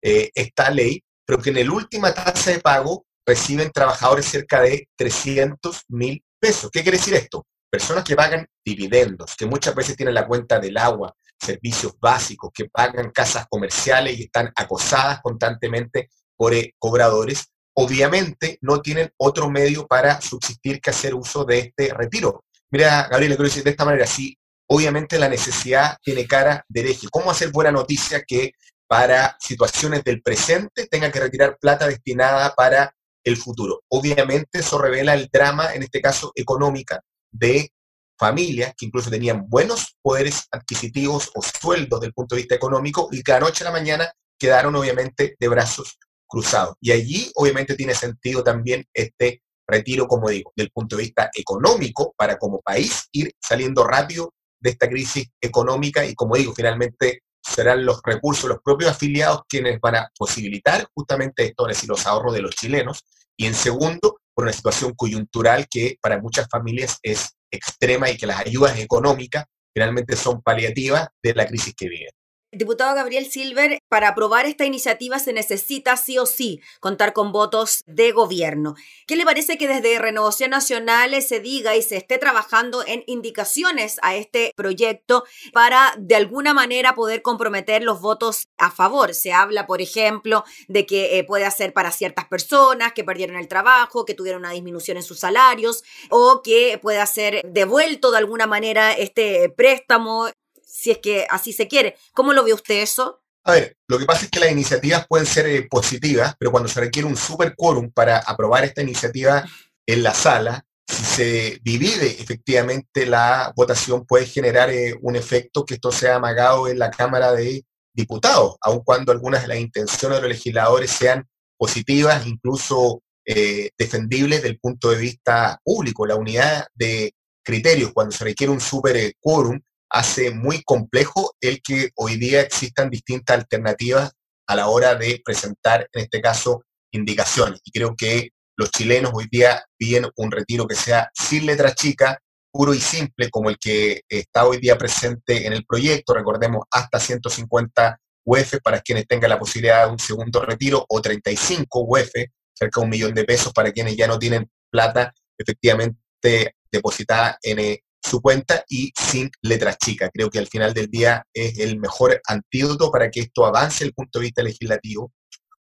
eh, 0.00 0.30
esta 0.34 0.70
ley, 0.70 1.04
pero 1.26 1.42
que 1.42 1.50
en 1.50 1.66
la 1.68 1.74
última 1.74 2.14
tasa 2.14 2.52
de 2.52 2.60
pago 2.60 3.05
reciben 3.26 3.70
trabajadores 3.72 4.26
cerca 4.26 4.60
de 4.60 4.88
300 4.96 5.82
mil 5.88 6.22
pesos. 6.38 6.70
¿Qué 6.70 6.82
quiere 6.82 6.98
decir 6.98 7.14
esto? 7.14 7.46
Personas 7.68 8.04
que 8.04 8.14
pagan 8.14 8.46
dividendos, 8.64 9.34
que 9.36 9.46
muchas 9.46 9.74
veces 9.74 9.96
tienen 9.96 10.14
la 10.14 10.26
cuenta 10.26 10.60
del 10.60 10.78
agua, 10.78 11.12
servicios 11.38 11.94
básicos, 12.00 12.50
que 12.54 12.66
pagan 12.66 13.10
casas 13.10 13.46
comerciales 13.50 14.18
y 14.18 14.24
están 14.24 14.52
acosadas 14.54 15.20
constantemente 15.20 16.08
por 16.36 16.54
eh, 16.54 16.74
cobradores, 16.78 17.48
obviamente 17.74 18.58
no 18.62 18.80
tienen 18.80 19.10
otro 19.18 19.50
medio 19.50 19.86
para 19.86 20.20
subsistir 20.20 20.80
que 20.80 20.90
hacer 20.90 21.14
uso 21.14 21.44
de 21.44 21.58
este 21.58 21.92
retiro. 21.92 22.44
Mira, 22.70 23.08
Gabriel, 23.10 23.32
quiero 23.32 23.48
decir 23.48 23.64
de 23.64 23.70
esta 23.70 23.84
manera, 23.84 24.06
sí, 24.06 24.38
obviamente 24.68 25.18
la 25.18 25.28
necesidad 25.28 25.96
tiene 26.02 26.26
cara 26.26 26.64
de 26.68 26.80
hereje. 26.80 27.08
¿Cómo 27.10 27.30
hacer 27.30 27.50
buena 27.50 27.72
noticia 27.72 28.22
que 28.26 28.52
para 28.88 29.36
situaciones 29.40 30.04
del 30.04 30.22
presente 30.22 30.86
tenga 30.86 31.10
que 31.10 31.20
retirar 31.20 31.58
plata 31.60 31.88
destinada 31.88 32.54
para 32.54 32.94
el 33.26 33.36
futuro? 33.36 33.82
Obviamente 33.88 34.60
eso 34.60 34.78
revela 34.78 35.14
el 35.14 35.28
drama, 35.32 35.74
en 35.74 35.82
este 35.82 36.00
caso 36.00 36.32
económica, 36.34 37.02
de 37.30 37.70
familias 38.18 38.72
que 38.76 38.86
incluso 38.86 39.10
tenían 39.10 39.48
buenos 39.48 39.96
poderes 40.00 40.46
adquisitivos 40.50 41.30
o 41.34 41.42
sueldos 41.42 42.00
del 42.00 42.14
punto 42.14 42.34
de 42.34 42.42
vista 42.42 42.54
económico 42.54 43.08
y 43.12 43.22
que 43.22 43.32
la 43.32 43.40
noche 43.40 43.62
a 43.64 43.66
la 43.66 43.72
mañana 43.72 44.10
quedaron 44.38 44.74
obviamente 44.74 45.36
de 45.38 45.48
brazos 45.48 45.98
cruzados. 46.26 46.76
Y 46.80 46.92
allí 46.92 47.30
obviamente 47.34 47.74
tiene 47.74 47.94
sentido 47.94 48.42
también 48.42 48.84
este 48.92 49.42
retiro, 49.68 50.06
como 50.06 50.28
digo, 50.30 50.52
del 50.56 50.70
punto 50.70 50.96
de 50.96 51.02
vista 51.04 51.30
económico, 51.34 52.14
para 52.16 52.38
como 52.38 52.60
país 52.60 53.08
ir 53.12 53.32
saliendo 53.40 53.84
rápido 53.84 54.32
de 54.60 54.70
esta 54.70 54.88
crisis 54.88 55.28
económica 55.40 56.04
y 56.04 56.14
como 56.14 56.36
digo, 56.36 56.54
finalmente 56.54 57.20
serán 57.56 57.86
los 57.86 58.02
recursos, 58.04 58.50
los 58.50 58.60
propios 58.62 58.90
afiliados 58.90 59.42
quienes 59.48 59.80
van 59.80 59.96
a 59.96 60.10
posibilitar 60.14 60.86
justamente 60.94 61.46
esto, 61.46 61.66
es 61.66 61.76
decir, 61.76 61.88
los 61.88 62.06
ahorros 62.06 62.34
de 62.34 62.42
los 62.42 62.54
chilenos. 62.54 63.02
Y 63.34 63.46
en 63.46 63.54
segundo, 63.54 64.20
por 64.34 64.44
una 64.44 64.52
situación 64.52 64.92
coyuntural 64.94 65.66
que 65.70 65.96
para 66.02 66.20
muchas 66.20 66.48
familias 66.50 66.98
es 67.02 67.30
extrema 67.50 68.10
y 68.10 68.18
que 68.18 68.26
las 68.26 68.40
ayudas 68.40 68.78
económicas 68.78 69.46
finalmente 69.72 70.16
son 70.16 70.42
paliativas 70.42 71.08
de 71.22 71.34
la 71.34 71.46
crisis 71.46 71.74
que 71.74 71.88
viven. 71.88 72.10
Diputado 72.56 72.94
Gabriel 72.94 73.26
Silver, 73.26 73.78
para 73.88 74.08
aprobar 74.08 74.46
esta 74.46 74.64
iniciativa 74.64 75.18
se 75.18 75.34
necesita 75.34 75.96
sí 75.98 76.18
o 76.18 76.24
sí 76.24 76.62
contar 76.80 77.12
con 77.12 77.30
votos 77.30 77.82
de 77.86 78.12
gobierno. 78.12 78.74
¿Qué 79.06 79.16
le 79.16 79.24
parece 79.24 79.58
que 79.58 79.68
desde 79.68 79.98
Renovación 79.98 80.50
Nacional 80.50 81.20
se 81.20 81.40
diga 81.40 81.76
y 81.76 81.82
se 81.82 81.98
esté 81.98 82.16
trabajando 82.16 82.82
en 82.86 83.04
indicaciones 83.06 83.98
a 84.00 84.16
este 84.16 84.52
proyecto 84.56 85.24
para 85.52 85.94
de 85.98 86.16
alguna 86.16 86.54
manera 86.54 86.94
poder 86.94 87.20
comprometer 87.20 87.82
los 87.82 88.00
votos 88.00 88.48
a 88.56 88.70
favor? 88.70 89.14
Se 89.14 89.34
habla, 89.34 89.66
por 89.66 89.82
ejemplo, 89.82 90.44
de 90.66 90.86
que 90.86 91.18
eh, 91.18 91.24
puede 91.24 91.44
hacer 91.44 91.74
para 91.74 91.92
ciertas 91.92 92.24
personas 92.24 92.94
que 92.94 93.04
perdieron 93.04 93.36
el 93.36 93.48
trabajo, 93.48 94.06
que 94.06 94.14
tuvieron 94.14 94.40
una 94.40 94.52
disminución 94.52 94.96
en 94.96 95.02
sus 95.02 95.18
salarios 95.20 95.84
o 96.08 96.40
que 96.42 96.78
pueda 96.80 97.04
ser 97.04 97.42
devuelto 97.44 98.10
de 98.10 98.18
alguna 98.18 98.46
manera 98.46 98.92
este 98.92 99.50
préstamo 99.50 100.30
si 100.76 100.90
es 100.90 100.98
que 100.98 101.26
así 101.30 101.52
se 101.52 101.68
quiere. 101.68 101.96
¿Cómo 102.12 102.34
lo 102.34 102.44
ve 102.44 102.52
usted 102.52 102.82
eso? 102.82 103.22
A 103.44 103.52
ver, 103.52 103.76
lo 103.88 103.98
que 103.98 104.04
pasa 104.04 104.24
es 104.24 104.30
que 104.30 104.40
las 104.40 104.50
iniciativas 104.50 105.06
pueden 105.08 105.26
ser 105.26 105.46
eh, 105.46 105.66
positivas, 105.70 106.34
pero 106.38 106.50
cuando 106.50 106.68
se 106.68 106.80
requiere 106.80 107.08
un 107.08 107.16
super 107.16 107.54
quórum 107.56 107.90
para 107.90 108.18
aprobar 108.18 108.64
esta 108.64 108.82
iniciativa 108.82 109.44
en 109.86 110.02
la 110.02 110.12
sala, 110.12 110.66
si 110.86 111.04
se 111.04 111.58
divide 111.62 112.20
efectivamente 112.20 113.06
la 113.06 113.52
votación 113.56 114.04
puede 114.04 114.26
generar 114.26 114.70
eh, 114.70 114.94
un 115.00 115.16
efecto 115.16 115.64
que 115.64 115.74
esto 115.74 115.90
sea 115.90 116.16
amagado 116.16 116.68
en 116.68 116.78
la 116.78 116.90
Cámara 116.90 117.32
de 117.32 117.64
Diputados, 117.92 118.56
aun 118.60 118.80
cuando 118.84 119.12
algunas 119.12 119.42
de 119.42 119.48
las 119.48 119.58
intenciones 119.58 120.18
de 120.18 120.22
los 120.22 120.30
legisladores 120.30 120.90
sean 120.90 121.26
positivas, 121.56 122.26
incluso 122.26 123.02
eh, 123.24 123.70
defendibles 123.78 124.42
desde 124.42 124.50
el 124.50 124.60
punto 124.60 124.90
de 124.90 124.98
vista 124.98 125.58
público. 125.64 126.04
La 126.04 126.16
unidad 126.16 126.66
de 126.74 127.14
criterios, 127.42 127.92
cuando 127.94 128.12
se 128.14 128.24
requiere 128.24 128.52
un 128.52 128.60
super 128.60 129.14
quórum, 129.20 129.58
hace 129.90 130.30
muy 130.30 130.62
complejo 130.62 131.34
el 131.40 131.60
que 131.62 131.90
hoy 131.96 132.16
día 132.16 132.40
existan 132.40 132.90
distintas 132.90 133.38
alternativas 133.38 134.12
a 134.46 134.56
la 134.56 134.68
hora 134.68 134.94
de 134.94 135.20
presentar, 135.24 135.88
en 135.92 136.02
este 136.02 136.20
caso, 136.20 136.64
indicaciones. 136.92 137.60
Y 137.64 137.70
creo 137.70 137.94
que 137.96 138.30
los 138.56 138.70
chilenos 138.70 139.12
hoy 139.14 139.26
día 139.30 139.64
piden 139.76 140.06
un 140.16 140.30
retiro 140.30 140.66
que 140.66 140.74
sea 140.74 141.10
sin 141.12 141.46
letra 141.46 141.74
chica, 141.74 142.18
puro 142.50 142.72
y 142.72 142.80
simple, 142.80 143.28
como 143.30 143.50
el 143.50 143.58
que 143.58 144.02
está 144.08 144.46
hoy 144.46 144.58
día 144.58 144.78
presente 144.78 145.46
en 145.46 145.52
el 145.52 145.64
proyecto. 145.66 146.14
Recordemos, 146.14 146.64
hasta 146.70 146.98
150 146.98 147.98
UF 148.24 148.54
para 148.62 148.80
quienes 148.80 149.06
tengan 149.06 149.30
la 149.30 149.38
posibilidad 149.38 149.86
de 149.86 149.92
un 149.92 149.98
segundo 149.98 150.40
retiro 150.40 150.84
o 150.88 151.00
35 151.00 151.84
UF, 151.86 152.10
cerca 152.54 152.80
de 152.80 152.84
un 152.84 152.90
millón 152.90 153.14
de 153.14 153.24
pesos 153.24 153.52
para 153.52 153.72
quienes 153.72 153.96
ya 153.96 154.06
no 154.06 154.18
tienen 154.18 154.50
plata 154.70 155.12
efectivamente 155.38 156.54
depositada 156.72 157.38
en, 157.42 157.58
eh, 157.58 157.82
su 158.06 158.20
cuenta 158.20 158.64
y 158.68 158.92
sin 158.96 159.30
letras 159.42 159.78
chicas. 159.78 160.10
Creo 160.12 160.30
que 160.30 160.38
al 160.38 160.46
final 160.46 160.72
del 160.72 160.88
día 160.88 161.24
es 161.32 161.58
el 161.58 161.78
mejor 161.78 162.20
antídoto 162.26 162.90
para 162.90 163.10
que 163.10 163.20
esto 163.20 163.44
avance 163.44 163.76
desde 163.76 163.86
el 163.86 163.94
punto 163.94 164.18
de 164.18 164.24
vista 164.24 164.42
legislativo. 164.42 165.12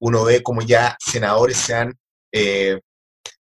Uno 0.01 0.25
ve 0.25 0.42
como 0.42 0.61
ya 0.61 0.96
senadores 1.01 1.57
se 1.57 1.75
han 1.75 1.94
eh, 2.33 2.81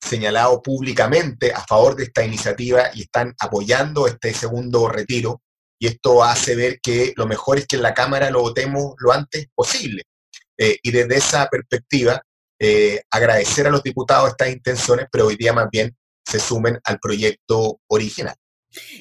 señalado 0.02 0.62
públicamente 0.62 1.54
a 1.54 1.62
favor 1.62 1.96
de 1.96 2.04
esta 2.04 2.26
iniciativa 2.26 2.90
y 2.94 3.04
están 3.04 3.34
apoyando 3.40 4.08
este 4.08 4.34
segundo 4.34 4.90
retiro. 4.90 5.42
Y 5.80 5.88
esto 5.88 6.24
hace 6.24 6.56
ver 6.56 6.80
que 6.82 7.14
lo 7.16 7.26
mejor 7.26 7.58
es 7.58 7.68
que 7.68 7.78
en 7.78 7.84
la 7.84 7.94
Cámara 7.94 8.30
lo 8.30 8.42
votemos 8.42 8.94
lo 8.98 9.12
antes 9.14 9.48
posible. 9.56 10.04
Eh, 10.58 10.78
y 10.84 10.92
desde 10.92 11.16
esa 11.16 11.48
perspectiva, 11.48 12.22
eh, 12.60 13.02
agradecer 13.10 13.66
a 13.66 13.72
los 13.72 13.82
diputados 13.82 14.30
estas 14.30 14.50
intenciones, 14.50 15.08
pero 15.12 15.28
hoy 15.28 15.38
día 15.38 15.54
más 15.54 15.70
bien 15.72 15.96
se 16.24 16.40
sumen 16.40 16.80
al 16.84 17.00
proyecto 17.00 17.80
original. 17.88 18.36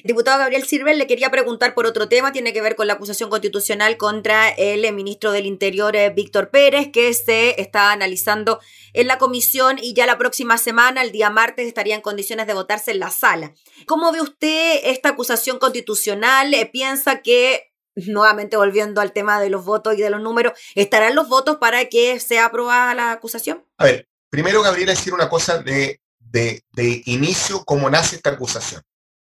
Diputado 0.03 0.39
Gabriel 0.39 0.65
Silver, 0.65 0.95
le 0.95 1.07
quería 1.07 1.31
preguntar 1.31 1.73
por 1.73 1.85
otro 1.85 2.09
tema, 2.09 2.31
tiene 2.31 2.53
que 2.53 2.61
ver 2.61 2.75
con 2.75 2.87
la 2.87 2.93
acusación 2.93 3.29
constitucional 3.29 3.97
contra 3.97 4.49
el 4.49 4.91
ministro 4.93 5.31
del 5.31 5.45
Interior, 5.45 5.95
eh, 5.95 6.09
Víctor 6.09 6.49
Pérez, 6.49 6.89
que 6.91 7.13
se 7.13 7.61
está 7.61 7.91
analizando 7.91 8.59
en 8.93 9.07
la 9.07 9.17
comisión 9.17 9.77
y 9.81 9.93
ya 9.93 10.05
la 10.05 10.17
próxima 10.17 10.57
semana, 10.57 11.01
el 11.01 11.11
día 11.11 11.29
martes, 11.29 11.67
estaría 11.67 11.95
en 11.95 12.01
condiciones 12.01 12.47
de 12.47 12.53
votarse 12.53 12.91
en 12.91 12.99
la 12.99 13.11
sala. 13.11 13.53
¿Cómo 13.85 14.11
ve 14.11 14.21
usted 14.21 14.81
esta 14.83 15.09
acusación 15.09 15.59
constitucional? 15.59 16.53
Eh, 16.53 16.65
¿Piensa 16.65 17.21
que 17.21 17.71
nuevamente 17.95 18.57
volviendo 18.57 19.01
al 19.01 19.11
tema 19.11 19.41
de 19.41 19.49
los 19.49 19.65
votos 19.65 19.97
y 19.97 20.01
de 20.01 20.09
los 20.09 20.21
números, 20.21 20.53
¿estarán 20.75 21.15
los 21.15 21.27
votos 21.27 21.57
para 21.57 21.85
que 21.85 22.19
sea 22.19 22.45
aprobada 22.45 22.93
la 22.95 23.11
acusación? 23.11 23.65
A 23.77 23.85
ver, 23.85 24.07
primero, 24.29 24.61
Gabriel, 24.61 24.87
decir 24.87 25.13
una 25.13 25.29
cosa 25.29 25.59
de, 25.59 26.01
de, 26.19 26.63
de 26.71 27.01
inicio, 27.05 27.63
cómo 27.65 27.89
nace 27.89 28.15
esta 28.15 28.31
acusación. 28.31 28.81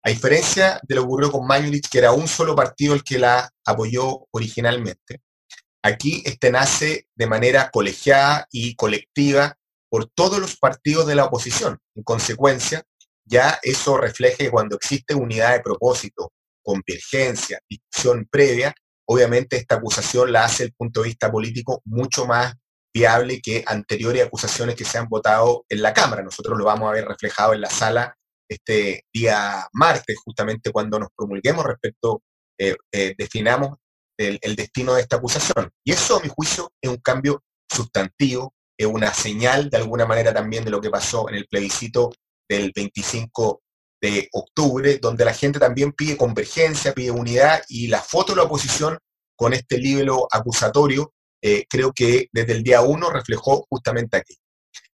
A 0.04 0.10
diferencia 0.10 0.80
de 0.82 0.96
lo 0.96 1.02
que 1.02 1.06
ocurrió 1.06 1.30
con 1.30 1.46
Mañulich, 1.46 1.88
que 1.88 1.98
era 1.98 2.12
un 2.12 2.26
solo 2.26 2.56
partido 2.56 2.94
el 2.94 3.04
que 3.04 3.18
la 3.18 3.48
apoyó 3.64 4.26
originalmente, 4.32 5.22
aquí 5.82 6.22
este 6.26 6.50
nace 6.50 7.06
de 7.14 7.26
manera 7.26 7.70
colegiada 7.70 8.46
y 8.50 8.74
colectiva 8.74 9.56
por 9.88 10.06
todos 10.06 10.40
los 10.40 10.56
partidos 10.56 11.06
de 11.06 11.14
la 11.14 11.26
oposición. 11.26 11.78
En 11.94 12.02
consecuencia, 12.02 12.82
ya 13.24 13.60
eso 13.62 13.96
refleja 13.96 14.38
que 14.38 14.50
cuando 14.50 14.74
existe 14.74 15.14
unidad 15.14 15.52
de 15.52 15.60
propósito, 15.60 16.32
convergencia, 16.64 17.60
discusión 17.68 18.26
previa, 18.30 18.74
obviamente 19.06 19.56
esta 19.56 19.76
acusación 19.76 20.32
la 20.32 20.44
hace 20.44 20.64
el 20.64 20.72
punto 20.72 21.02
de 21.02 21.08
vista 21.08 21.30
político 21.30 21.80
mucho 21.84 22.26
más 22.26 22.54
viable 22.92 23.40
que 23.40 23.62
anteriores 23.66 24.24
acusaciones 24.24 24.74
que 24.74 24.84
se 24.84 24.98
han 24.98 25.08
votado 25.08 25.64
en 25.68 25.80
la 25.82 25.94
Cámara. 25.94 26.22
Nosotros 26.22 26.58
lo 26.58 26.64
vamos 26.64 26.88
a 26.88 26.92
ver 26.92 27.06
reflejado 27.06 27.54
en 27.54 27.60
la 27.60 27.70
sala 27.70 28.16
este 28.52 29.04
día 29.12 29.66
martes, 29.72 30.16
justamente 30.24 30.70
cuando 30.70 30.98
nos 30.98 31.08
promulguemos 31.16 31.64
respecto, 31.64 32.22
eh, 32.58 32.76
eh, 32.92 33.14
definamos 33.16 33.78
el, 34.16 34.56
destino 34.56 34.94
de 34.94 35.02
esta 35.02 35.16
acusación. 35.16 35.70
Y 35.84 35.92
eso, 35.92 36.16
a 36.16 36.20
mi 36.20 36.28
juicio, 36.28 36.70
es 36.80 36.90
un 36.90 36.98
cambio 36.98 37.42
sustantivo, 37.70 38.54
es 38.78 38.86
una 38.86 39.12
señal 39.12 39.70
de 39.70 39.78
alguna 39.78 40.06
manera 40.06 40.32
también 40.32 40.64
de 40.64 40.70
lo 40.70 40.80
que 40.80 40.90
pasó 40.90 41.28
en 41.28 41.36
el 41.36 41.46
plebiscito 41.46 42.12
del 42.48 42.72
25 42.74 43.62
de 44.00 44.28
octubre, 44.32 44.98
donde 44.98 45.24
la 45.24 45.34
gente 45.34 45.58
también 45.58 45.92
pide 45.92 46.16
convergencia, 46.16 46.92
pide 46.92 47.10
unidad, 47.10 47.62
y 47.68 47.88
la 47.88 48.00
foto 48.00 48.32
de 48.32 48.36
la 48.36 48.44
oposición 48.44 48.98
con 49.36 49.52
este 49.54 49.78
libro 49.78 50.26
acusatorio, 50.30 51.14
eh, 51.42 51.64
creo 51.68 51.92
que 51.92 52.28
desde 52.32 52.52
el 52.52 52.62
día 52.62 52.82
uno 52.82 53.10
reflejó 53.10 53.66
justamente 53.68 54.16
aquí. 54.16 54.36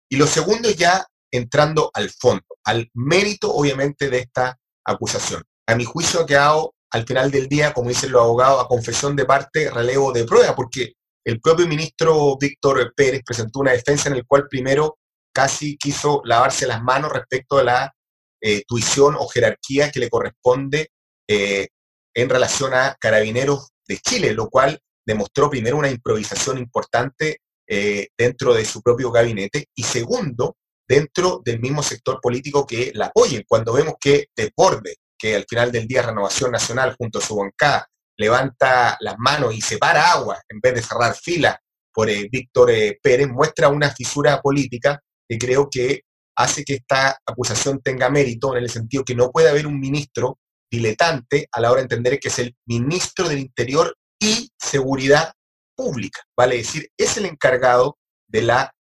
Y 0.10 0.16
lo 0.16 0.28
segundo 0.28 0.70
ya 0.72 1.06
entrando 1.32 1.92
al 1.94 2.10
fondo, 2.10 2.46
al 2.64 2.90
mérito 2.94 3.54
obviamente 3.54 4.10
de 4.10 4.20
esta 4.20 4.58
acusación. 4.86 5.44
A 5.68 5.76
mi 5.76 5.84
juicio 5.84 6.22
ha 6.22 6.26
quedado 6.26 6.74
al 6.92 7.06
final 7.06 7.30
del 7.32 7.48
día, 7.48 7.74
como 7.74 7.90
dicen 7.90 8.12
los 8.12 8.22
abogados, 8.22 8.64
a 8.64 8.68
confesión 8.68 9.16
de 9.16 9.26
parte, 9.26 9.70
relevo 9.70 10.12
de 10.14 10.24
prueba, 10.24 10.56
porque 10.56 10.94
el 11.26 11.42
propio 11.42 11.68
ministro 11.68 12.38
Víctor 12.40 12.94
Pérez 12.96 13.22
presentó 13.26 13.60
una 13.60 13.74
defensa 13.74 14.08
en 14.08 14.16
el 14.16 14.26
cual 14.26 14.48
primero 14.48 14.98
casi 15.34 15.78
quiso 15.78 16.22
lavarse 16.24 16.66
las 16.66 16.82
manos 16.82 17.12
respecto 17.12 17.58
a 17.58 17.64
la 17.64 17.94
eh, 18.42 18.64
tuición 18.66 19.16
o 19.16 19.28
jerarquía 19.28 19.92
que 19.92 20.00
le 20.00 20.10
corresponde 20.10 20.90
eh, 21.28 21.68
en 22.16 22.30
relación 22.30 22.74
a 22.74 22.96
carabineros 23.00 23.72
de 23.88 23.98
Chile, 23.98 24.34
lo 24.34 24.50
cual 24.50 24.80
demostró 25.06 25.50
primero 25.50 25.78
una 25.78 25.90
improvisación 25.90 26.58
importante 26.58 27.42
eh, 27.68 28.08
dentro 28.18 28.54
de 28.54 28.64
su 28.66 28.82
propio 28.82 29.12
gabinete 29.12 29.66
y 29.76 29.84
segundo, 29.84 30.56
dentro 30.88 31.42
del 31.44 31.60
mismo 31.60 31.84
sector 31.84 32.20
político 32.22 32.66
que 32.66 32.92
la 32.94 33.08
apoyen. 33.08 33.44
Cuando 33.48 33.74
vemos 33.74 33.96
que 34.00 34.28
Desborde, 34.36 34.98
que 35.18 35.36
al 35.36 35.46
final 35.48 35.72
del 35.72 35.88
día 35.88 36.04
Renovación 36.04 36.52
Nacional 36.52 36.96
junto 36.98 37.20
a 37.20 37.22
su 37.22 37.36
bancada 37.36 37.88
levanta 38.18 38.98
las 39.00 39.16
manos 39.18 39.54
y 39.54 39.62
separa 39.62 40.12
agua 40.12 40.42
en 40.50 40.60
vez 40.60 40.76
de 40.76 40.82
cerrar 40.82 41.16
fila 41.16 41.60
por 41.94 42.10
eh, 42.10 42.30
Víctor 42.32 42.72
eh, 42.72 43.00
Pérez, 43.02 43.28
muestra 43.28 43.70
una 43.70 43.90
fisura 43.92 44.42
política 44.42 45.02
que 45.28 45.38
creo 45.38 45.68
que 45.70 46.02
hace 46.36 46.64
que 46.64 46.76
esta 46.76 47.20
acusación 47.26 47.82
tenga 47.82 48.10
mérito 48.10 48.56
en 48.56 48.64
el 48.64 48.70
sentido 48.70 49.04
que 49.04 49.16
no 49.16 49.32
puede 49.32 49.50
haber 49.50 49.66
un 49.66 49.80
ministro 49.80 50.38
diletante 50.70 51.48
a 51.52 51.60
la 51.60 51.72
hora 51.72 51.80
de 51.80 51.86
entender 51.86 52.20
que 52.20 52.28
es 52.28 52.40
el 52.40 52.56
ministro 52.66 53.28
del 53.28 53.40
Interior 53.40 53.96
y 54.20 54.52
Seguridad 54.58 55.34
Pública, 55.76 56.22
vale 56.36 56.58
decir, 56.58 56.90
es 56.98 57.18
el 57.18 57.26
encargado 57.26 57.98
de 58.28 58.42
la 58.42 58.74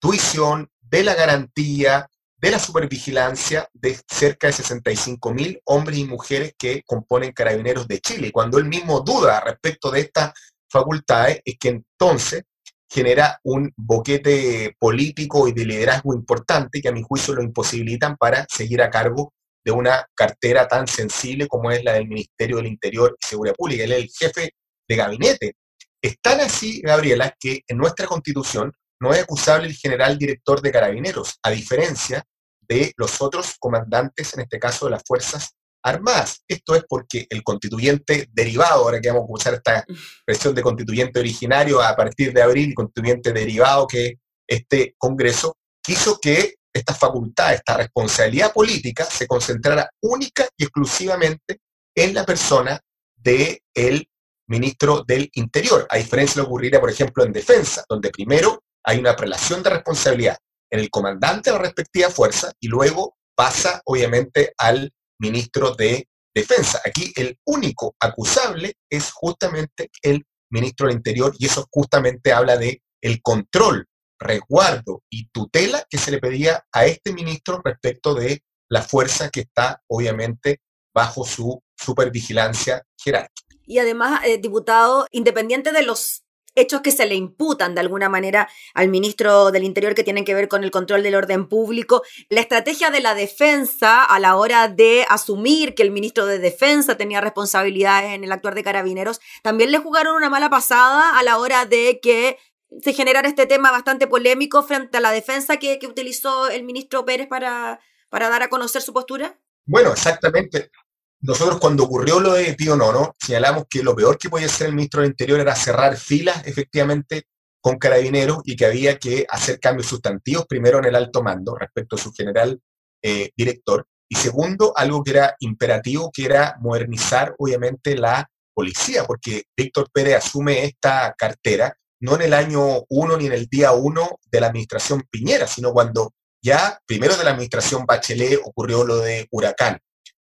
tuición, 0.00 0.68
de 0.90 1.02
la 1.02 1.14
garantía, 1.14 2.08
de 2.36 2.50
la 2.50 2.58
supervigilancia 2.58 3.68
de 3.72 3.98
cerca 4.08 4.48
de 4.48 4.52
65 4.52 5.32
mil 5.32 5.60
hombres 5.64 5.98
y 5.98 6.04
mujeres 6.04 6.54
que 6.58 6.82
componen 6.84 7.32
Carabineros 7.32 7.88
de 7.88 8.00
Chile. 8.00 8.32
Cuando 8.32 8.58
él 8.58 8.66
mismo 8.66 9.00
duda 9.00 9.40
respecto 9.40 9.90
de 9.90 10.00
estas 10.00 10.32
facultades, 10.70 11.40
es 11.44 11.56
que 11.58 11.68
entonces 11.68 12.42
genera 12.90 13.40
un 13.42 13.72
boquete 13.76 14.76
político 14.78 15.48
y 15.48 15.52
de 15.52 15.64
liderazgo 15.64 16.14
importante 16.14 16.80
que 16.80 16.88
a 16.88 16.92
mi 16.92 17.02
juicio 17.02 17.34
lo 17.34 17.42
imposibilitan 17.42 18.16
para 18.16 18.46
seguir 18.48 18.82
a 18.82 18.90
cargo 18.90 19.32
de 19.64 19.72
una 19.72 20.06
cartera 20.14 20.68
tan 20.68 20.86
sensible 20.86 21.48
como 21.48 21.70
es 21.70 21.82
la 21.82 21.94
del 21.94 22.06
Ministerio 22.06 22.58
del 22.58 22.66
Interior 22.66 23.16
y 23.18 23.26
Seguridad 23.26 23.56
Pública. 23.56 23.84
Él 23.84 23.92
es 23.92 23.98
el 23.98 24.10
jefe 24.10 24.54
de 24.86 24.96
gabinete. 24.96 25.56
Es 26.00 26.20
tan 26.20 26.40
así, 26.40 26.82
Gabriela, 26.82 27.34
que 27.40 27.62
en 27.66 27.78
nuestra 27.78 28.06
constitución 28.06 28.72
no 29.00 29.12
es 29.12 29.22
acusable 29.22 29.66
el 29.66 29.74
general 29.74 30.18
director 30.18 30.60
de 30.60 30.72
carabineros, 30.72 31.38
a 31.42 31.50
diferencia 31.50 32.24
de 32.60 32.92
los 32.96 33.20
otros 33.20 33.56
comandantes, 33.58 34.34
en 34.34 34.40
este 34.40 34.58
caso 34.58 34.86
de 34.86 34.92
las 34.92 35.02
Fuerzas 35.06 35.54
Armadas. 35.82 36.42
Esto 36.48 36.74
es 36.74 36.84
porque 36.88 37.26
el 37.28 37.42
constituyente 37.42 38.28
derivado, 38.32 38.84
ahora 38.84 39.00
que 39.00 39.10
vamos 39.10 39.28
a 39.28 39.32
usar 39.32 39.54
esta 39.54 39.80
expresión 39.80 40.54
de 40.54 40.62
constituyente 40.62 41.20
originario 41.20 41.82
a 41.82 41.94
partir 41.94 42.32
de 42.32 42.42
abril 42.42 42.74
constituyente 42.74 43.32
derivado 43.32 43.86
que 43.86 44.18
este 44.48 44.94
Congreso, 44.96 45.56
quiso 45.82 46.18
que 46.18 46.54
esta 46.72 46.94
facultad, 46.94 47.54
esta 47.54 47.76
responsabilidad 47.76 48.52
política 48.52 49.04
se 49.04 49.26
concentrara 49.26 49.88
única 50.00 50.48
y 50.56 50.64
exclusivamente 50.64 51.60
en 51.94 52.14
la 52.14 52.24
persona 52.24 52.80
del 53.14 53.60
el 53.74 54.08
ministro 54.46 55.04
del 55.06 55.30
Interior, 55.34 55.86
a 55.88 55.96
diferencia 55.96 56.34
de 56.34 56.40
lo 56.40 56.44
que 56.44 56.48
ocurriría, 56.48 56.80
por 56.80 56.90
ejemplo, 56.90 57.24
en 57.24 57.32
defensa, 57.32 57.84
donde 57.88 58.10
primero 58.10 58.63
hay 58.84 58.98
una 58.98 59.16
prelación 59.16 59.62
de 59.62 59.70
responsabilidad 59.70 60.36
en 60.70 60.80
el 60.80 60.90
comandante 60.90 61.50
de 61.50 61.56
la 61.56 61.62
respectiva 61.62 62.10
fuerza 62.10 62.52
y 62.60 62.68
luego 62.68 63.16
pasa, 63.34 63.80
obviamente, 63.84 64.52
al 64.58 64.92
ministro 65.18 65.74
de 65.74 66.08
Defensa. 66.34 66.80
Aquí 66.84 67.12
el 67.16 67.38
único 67.46 67.94
acusable 68.00 68.74
es 68.90 69.12
justamente 69.12 69.90
el 70.02 70.24
ministro 70.50 70.86
del 70.86 70.96
Interior 70.96 71.34
y 71.38 71.46
eso 71.46 71.66
justamente 71.70 72.32
habla 72.32 72.56
de 72.56 72.82
el 73.00 73.22
control, 73.22 73.86
resguardo 74.18 75.02
y 75.10 75.28
tutela 75.28 75.84
que 75.88 75.98
se 75.98 76.10
le 76.10 76.18
pedía 76.18 76.64
a 76.72 76.86
este 76.86 77.12
ministro 77.12 77.60
respecto 77.64 78.14
de 78.14 78.42
la 78.68 78.82
fuerza 78.82 79.30
que 79.30 79.40
está, 79.40 79.82
obviamente, 79.88 80.60
bajo 80.94 81.24
su 81.24 81.62
supervigilancia 81.76 82.82
jerárquica. 82.98 83.56
Y 83.66 83.78
además, 83.78 84.22
eh, 84.24 84.38
diputado, 84.38 85.06
independiente 85.10 85.72
de 85.72 85.82
los 85.82 86.24
hechos 86.54 86.80
que 86.80 86.90
se 86.90 87.06
le 87.06 87.14
imputan 87.14 87.74
de 87.74 87.80
alguna 87.80 88.08
manera 88.08 88.48
al 88.74 88.88
ministro 88.88 89.50
del 89.50 89.64
Interior 89.64 89.94
que 89.94 90.04
tienen 90.04 90.24
que 90.24 90.34
ver 90.34 90.48
con 90.48 90.64
el 90.64 90.70
control 90.70 91.02
del 91.02 91.14
orden 91.14 91.48
público. 91.48 92.02
La 92.28 92.40
estrategia 92.40 92.90
de 92.90 93.00
la 93.00 93.14
defensa 93.14 94.04
a 94.04 94.18
la 94.18 94.36
hora 94.36 94.68
de 94.68 95.04
asumir 95.08 95.74
que 95.74 95.82
el 95.82 95.90
ministro 95.90 96.26
de 96.26 96.38
Defensa 96.38 96.96
tenía 96.96 97.20
responsabilidades 97.20 98.12
en 98.12 98.24
el 98.24 98.32
actuar 98.32 98.54
de 98.54 98.64
carabineros, 98.64 99.20
también 99.42 99.72
le 99.72 99.78
jugaron 99.78 100.16
una 100.16 100.30
mala 100.30 100.50
pasada 100.50 101.18
a 101.18 101.22
la 101.22 101.38
hora 101.38 101.64
de 101.66 102.00
que 102.02 102.38
se 102.82 102.92
generara 102.92 103.28
este 103.28 103.46
tema 103.46 103.70
bastante 103.70 104.06
polémico 104.06 104.62
frente 104.62 104.98
a 104.98 105.00
la 105.00 105.12
defensa 105.12 105.58
que, 105.58 105.78
utilizó 105.84 106.48
el 106.48 106.64
ministro 106.64 107.04
Pérez 107.04 107.28
para, 107.28 107.80
para 108.08 108.28
dar 108.28 108.42
a 108.42 108.48
conocer 108.48 108.82
su 108.82 108.92
postura. 108.92 109.38
Bueno, 109.66 109.92
exactamente. 109.92 110.70
Nosotros 111.20 111.58
cuando 111.58 111.84
ocurrió 111.84 112.20
lo 112.20 112.34
de 112.34 112.54
Pío 112.54 112.76
Nono, 112.76 113.14
señalamos 113.18 113.64
que 113.68 113.82
lo 113.82 113.96
peor 113.96 114.18
que 114.18 114.28
podía 114.28 114.46
hacer 114.46 114.68
el 114.68 114.74
ministro 114.74 115.00
del 115.00 115.10
Interior 115.10 115.40
era 115.40 115.56
cerrar 115.56 115.96
filas 115.96 116.46
efectivamente 116.46 117.24
con 117.60 117.78
carabineros 117.78 118.40
y 118.44 118.56
que 118.56 118.66
había 118.66 118.98
que 118.98 119.26
hacer 119.28 119.58
cambios 119.58 119.86
sustantivos, 119.86 120.46
primero 120.46 120.78
en 120.78 120.84
el 120.84 120.94
alto 120.94 121.22
mando 121.22 121.56
respecto 121.56 121.96
a 121.96 121.98
su 121.98 122.12
general 122.12 122.60
eh, 123.02 123.30
director, 123.36 123.86
y 124.08 124.16
segundo, 124.16 124.72
algo 124.76 125.02
que 125.02 125.12
era 125.12 125.34
imperativo, 125.40 126.10
que 126.12 126.26
era 126.26 126.56
modernizar 126.60 127.34
obviamente 127.38 127.96
la 127.96 128.30
policía, 128.54 129.04
porque 129.04 129.44
Víctor 129.56 129.88
Pérez 129.92 130.16
asume 130.16 130.64
esta 130.64 131.14
cartera 131.18 131.76
no 132.00 132.14
en 132.16 132.22
el 132.22 132.34
año 132.34 132.84
1 132.88 133.16
ni 133.16 133.26
en 133.26 133.32
el 133.32 133.46
día 133.46 133.72
1 133.72 134.20
de 134.30 134.40
la 134.40 134.48
administración 134.48 135.02
Piñera, 135.10 135.46
sino 135.46 135.72
cuando 135.72 136.12
ya 136.42 136.78
primero 136.86 137.16
de 137.16 137.24
la 137.24 137.30
administración 137.30 137.86
Bachelet 137.86 138.40
ocurrió 138.44 138.84
lo 138.84 138.98
de 138.98 139.26
Huracán, 139.30 139.78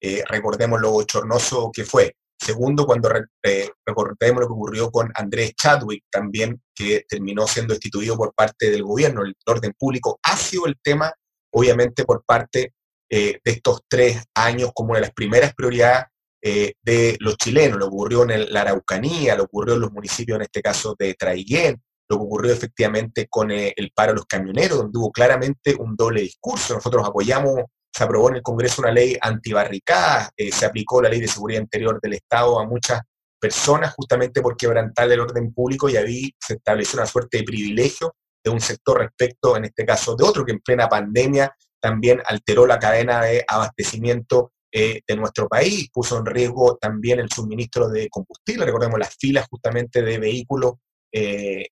eh, 0.05 0.25
recordemos 0.29 0.81
lo 0.81 0.91
bochornoso 0.91 1.71
que 1.73 1.85
fue. 1.85 2.17
Segundo, 2.37 2.85
cuando 2.85 3.09
eh, 3.45 3.71
recordemos 3.87 4.41
lo 4.41 4.49
que 4.49 4.53
ocurrió 4.53 4.91
con 4.91 5.13
Andrés 5.15 5.55
Chadwick, 5.55 6.03
también 6.11 6.61
que 6.75 7.05
terminó 7.09 7.47
siendo 7.47 7.73
destituido 7.73 8.17
por 8.17 8.35
parte 8.35 8.69
del 8.69 8.83
gobierno. 8.83 9.23
El 9.23 9.37
orden 9.47 9.73
público 9.79 10.19
ha 10.25 10.37
sido 10.37 10.67
el 10.67 10.77
tema, 10.83 11.13
obviamente, 11.53 12.05
por 12.05 12.25
parte 12.25 12.73
eh, 13.09 13.39
de 13.45 13.51
estos 13.53 13.83
tres 13.89 14.25
años 14.35 14.73
como 14.75 14.91
una 14.91 14.99
de 14.99 15.07
las 15.07 15.15
primeras 15.15 15.55
prioridades 15.55 16.07
de 16.43 17.17
los 17.21 17.37
chilenos. 17.37 17.79
Lo 17.79 17.87
ocurrió 17.87 18.29
en 18.29 18.53
la 18.53 18.63
Araucanía, 18.63 19.37
lo 19.37 19.45
ocurrió 19.45 19.75
en 19.75 19.83
los 19.83 19.93
municipios, 19.93 20.35
en 20.35 20.43
este 20.43 20.61
caso 20.61 20.97
de 20.99 21.15
Traiguén, 21.15 21.81
lo 22.09 22.17
que 22.17 22.25
ocurrió 22.25 22.53
efectivamente 22.53 23.29
con 23.31 23.53
el 23.53 23.93
paro 23.95 24.11
de 24.11 24.17
los 24.17 24.27
camioneros, 24.27 24.79
donde 24.79 24.99
hubo 24.99 25.13
claramente 25.13 25.77
un 25.79 25.95
doble 25.95 26.23
discurso. 26.23 26.75
Nosotros 26.75 27.07
apoyamos 27.07 27.61
se 27.93 28.05
aprobó 28.05 28.31
en 28.31 28.37
el 28.37 28.43
Congreso 28.43 28.83
una 28.83 28.91
ley 28.91 29.17
antibarricada, 29.21 30.31
eh, 30.37 30.51
se 30.51 30.65
aplicó 30.65 31.03
la 31.03 31.09
ley 31.09 31.21
de 31.21 31.29
seguridad 31.29 31.61
interior 31.61 32.01
del 32.01 32.15
Estado 32.15 32.59
a 32.59 32.67
muchas 32.67 33.01
personas 33.39 33.93
justamente 33.95 34.41
por 34.41 34.57
quebrantar 34.57 35.11
el 35.11 35.21
orden 35.21 35.53
público 35.53 35.89
y 35.89 35.97
ahí 35.97 36.31
se 36.39 36.55
estableció 36.55 36.99
una 36.99 37.07
suerte 37.07 37.39
de 37.39 37.45
privilegio 37.45 38.15
de 38.43 38.51
un 38.51 38.61
sector 38.61 38.99
respecto, 38.99 39.57
en 39.57 39.67
este 39.67 39.85
caso, 39.85 40.17
de 40.17 40.25
otro 40.25 40.45
que 40.45 40.53
en 40.53 40.61
plena 40.61 40.89
pandemia 40.89 41.55
también 41.81 42.23
alteró 42.27 42.67
la 42.67 42.79
cadena 42.79 43.23
de 43.23 43.45
abastecimiento 43.47 44.53
eh, 44.73 45.01
de 45.07 45.17
nuestro 45.17 45.49
país, 45.49 45.91
puso 45.93 46.19
en 46.19 46.27
riesgo 46.27 46.79
también 46.81 47.21
el 47.21 47.31
suministro 47.31 47.89
de 47.89 48.09
combustible, 48.09 48.65
recordemos 48.65 48.99
las 48.99 49.15
filas 49.17 49.47
justamente 49.51 50.03
de 50.03 50.19
vehículos 50.19 50.75
eh, 51.13 51.67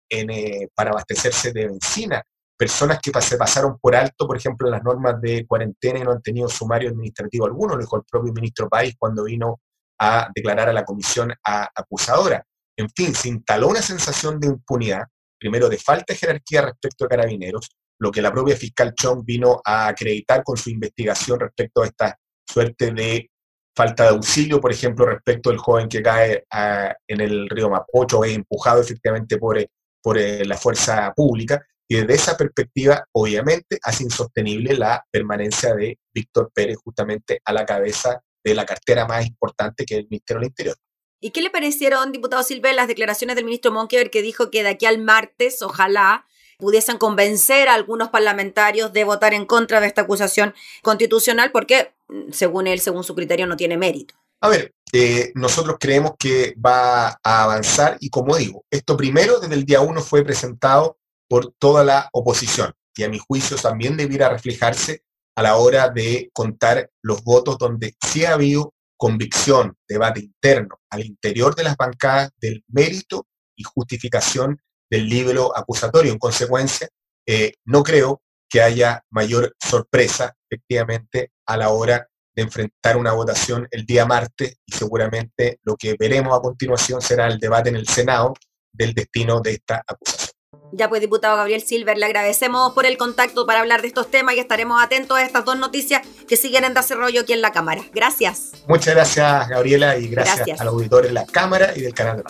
para 0.74 0.90
abastecerse 0.90 1.52
de 1.52 1.68
benzina, 1.68 2.22
personas 2.60 2.98
que 3.00 3.10
se 3.22 3.38
pasaron 3.38 3.78
por 3.78 3.96
alto, 3.96 4.26
por 4.26 4.36
ejemplo, 4.36 4.68
las 4.68 4.82
normas 4.82 5.18
de 5.18 5.46
cuarentena 5.46 5.98
y 5.98 6.02
no 6.02 6.12
han 6.12 6.20
tenido 6.20 6.46
sumario 6.46 6.90
administrativo 6.90 7.46
alguno, 7.46 7.74
lo 7.74 7.80
dijo 7.80 7.96
el 7.96 8.02
propio 8.02 8.34
ministro 8.34 8.68
País 8.68 8.96
cuando 8.98 9.24
vino 9.24 9.62
a 9.98 10.28
declarar 10.34 10.68
a 10.68 10.74
la 10.74 10.84
comisión 10.84 11.32
acusadora. 11.42 12.44
En 12.76 12.90
fin, 12.90 13.14
se 13.14 13.28
instaló 13.28 13.68
una 13.68 13.80
sensación 13.80 14.38
de 14.38 14.48
impunidad, 14.48 15.04
primero 15.38 15.70
de 15.70 15.78
falta 15.78 16.12
de 16.12 16.18
jerarquía 16.18 16.60
respecto 16.60 17.06
a 17.06 17.08
carabineros, 17.08 17.70
lo 17.98 18.10
que 18.10 18.20
la 18.20 18.30
propia 18.30 18.56
fiscal 18.56 18.92
Chong 18.94 19.24
vino 19.24 19.62
a 19.64 19.88
acreditar 19.88 20.44
con 20.44 20.58
su 20.58 20.68
investigación 20.68 21.40
respecto 21.40 21.80
a 21.80 21.86
esta 21.86 22.18
suerte 22.46 22.92
de 22.92 23.30
falta 23.74 24.02
de 24.02 24.10
auxilio, 24.10 24.60
por 24.60 24.70
ejemplo, 24.70 25.06
respecto 25.06 25.48
del 25.48 25.58
joven 25.58 25.88
que 25.88 26.02
cae 26.02 26.44
ah, 26.52 26.94
en 27.08 27.22
el 27.22 27.48
río 27.48 27.70
Mapocho, 27.70 28.22
es 28.22 28.36
empujado 28.36 28.82
efectivamente 28.82 29.38
por, 29.38 29.66
por 30.02 30.18
eh, 30.18 30.44
la 30.44 30.58
fuerza 30.58 31.10
pública, 31.16 31.64
y 31.90 31.96
desde 31.96 32.14
esa 32.14 32.36
perspectiva, 32.36 33.04
obviamente, 33.10 33.80
hace 33.82 34.04
insostenible 34.04 34.76
la 34.76 35.04
permanencia 35.10 35.74
de 35.74 35.98
Víctor 36.14 36.52
Pérez 36.54 36.76
justamente 36.84 37.40
a 37.44 37.52
la 37.52 37.66
cabeza 37.66 38.22
de 38.44 38.54
la 38.54 38.64
cartera 38.64 39.08
más 39.08 39.26
importante 39.26 39.84
que 39.84 39.94
es 39.94 40.00
el 40.02 40.06
Ministerio 40.08 40.38
del 40.38 40.50
Interior. 40.50 40.76
¿Y 41.20 41.32
qué 41.32 41.42
le 41.42 41.50
parecieron, 41.50 42.12
diputado 42.12 42.44
Silva, 42.44 42.72
las 42.72 42.86
declaraciones 42.86 43.34
del 43.34 43.44
ministro 43.44 43.72
Monkever 43.72 44.08
que 44.08 44.22
dijo 44.22 44.52
que 44.52 44.62
de 44.62 44.68
aquí 44.68 44.86
al 44.86 44.98
martes, 44.98 45.62
ojalá, 45.62 46.26
pudiesen 46.58 46.96
convencer 46.96 47.68
a 47.68 47.74
algunos 47.74 48.10
parlamentarios 48.10 48.92
de 48.92 49.02
votar 49.02 49.34
en 49.34 49.44
contra 49.44 49.80
de 49.80 49.88
esta 49.88 50.02
acusación 50.02 50.54
constitucional 50.82 51.50
porque, 51.50 51.92
según 52.30 52.68
él, 52.68 52.78
según 52.78 53.02
su 53.02 53.16
criterio, 53.16 53.48
no 53.48 53.56
tiene 53.56 53.76
mérito? 53.76 54.14
A 54.40 54.48
ver, 54.48 54.72
eh, 54.92 55.32
nosotros 55.34 55.76
creemos 55.80 56.12
que 56.16 56.54
va 56.64 57.08
a 57.08 57.42
avanzar 57.42 57.96
y 57.98 58.10
como 58.10 58.36
digo, 58.36 58.64
esto 58.70 58.96
primero 58.96 59.40
desde 59.40 59.54
el 59.54 59.64
día 59.64 59.80
uno 59.80 60.00
fue 60.00 60.22
presentado 60.22 60.99
por 61.30 61.54
toda 61.60 61.84
la 61.84 62.08
oposición 62.12 62.72
y 62.96 63.04
a 63.04 63.08
mi 63.08 63.20
juicio 63.20 63.56
también 63.56 63.96
debiera 63.96 64.28
reflejarse 64.28 65.04
a 65.36 65.42
la 65.42 65.56
hora 65.56 65.88
de 65.88 66.28
contar 66.32 66.90
los 67.02 67.22
votos 67.22 67.56
donde 67.56 67.94
sí 68.04 68.24
ha 68.24 68.34
habido 68.34 68.74
convicción, 68.96 69.76
debate 69.88 70.20
interno 70.20 70.80
al 70.90 71.06
interior 71.06 71.54
de 71.54 71.62
las 71.62 71.76
bancadas 71.76 72.32
del 72.38 72.64
mérito 72.66 73.28
y 73.56 73.62
justificación 73.62 74.60
del 74.90 75.08
libro 75.08 75.56
acusatorio. 75.56 76.12
En 76.12 76.18
consecuencia, 76.18 76.88
eh, 77.26 77.54
no 77.64 77.84
creo 77.84 78.20
que 78.48 78.60
haya 78.60 79.04
mayor 79.10 79.54
sorpresa, 79.64 80.34
efectivamente, 80.50 81.30
a 81.46 81.56
la 81.56 81.70
hora 81.70 82.08
de 82.34 82.42
enfrentar 82.42 82.96
una 82.96 83.12
votación 83.12 83.68
el 83.70 83.86
día 83.86 84.04
martes 84.04 84.56
y 84.66 84.72
seguramente 84.72 85.60
lo 85.62 85.76
que 85.76 85.94
veremos 85.96 86.36
a 86.36 86.42
continuación 86.42 87.00
será 87.00 87.28
el 87.28 87.38
debate 87.38 87.70
en 87.70 87.76
el 87.76 87.86
Senado 87.86 88.34
del 88.72 88.94
destino 88.94 89.40
de 89.40 89.52
esta 89.52 89.84
acusación. 89.86 90.29
Ya 90.72 90.88
pues, 90.88 91.00
diputado 91.00 91.36
Gabriel 91.36 91.62
Silver, 91.62 91.96
le 91.96 92.06
agradecemos 92.06 92.72
por 92.72 92.86
el 92.86 92.96
contacto 92.96 93.46
para 93.46 93.60
hablar 93.60 93.82
de 93.82 93.88
estos 93.88 94.10
temas 94.10 94.34
y 94.34 94.40
estaremos 94.40 94.82
atentos 94.82 95.16
a 95.16 95.22
estas 95.22 95.44
dos 95.44 95.56
noticias 95.56 96.02
que 96.28 96.36
siguen 96.36 96.64
en 96.64 96.74
desarrollo 96.74 97.20
aquí 97.20 97.32
en 97.32 97.40
la 97.40 97.52
Cámara. 97.52 97.82
Gracias. 97.92 98.52
Muchas 98.66 98.94
gracias, 98.94 99.48
Gabriela, 99.48 99.96
y 99.96 100.08
gracias, 100.08 100.38
gracias. 100.38 100.60
al 100.60 100.68
auditor 100.68 101.04
de 101.04 101.12
la 101.12 101.26
Cámara 101.26 101.72
y 101.76 101.82
del 101.82 101.94
canal 101.94 102.24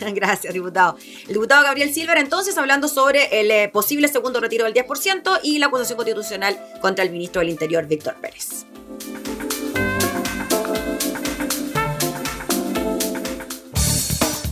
de 0.00 0.12
Gracias, 0.12 0.52
diputado. 0.52 0.96
El 1.26 1.34
diputado 1.34 1.62
Gabriel 1.64 1.92
Silver, 1.92 2.18
entonces, 2.18 2.58
hablando 2.58 2.88
sobre 2.88 3.40
el 3.40 3.50
eh, 3.50 3.70
posible 3.72 4.08
segundo 4.08 4.40
retiro 4.40 4.64
del 4.64 4.74
10% 4.74 5.40
y 5.42 5.58
la 5.58 5.66
acusación 5.66 5.96
constitucional 5.96 6.58
contra 6.80 7.04
el 7.04 7.10
ministro 7.10 7.40
del 7.40 7.50
Interior, 7.50 7.86
Víctor 7.86 8.16
Pérez. 8.20 8.66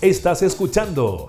Estás 0.01 0.43
escuchando 0.43 1.29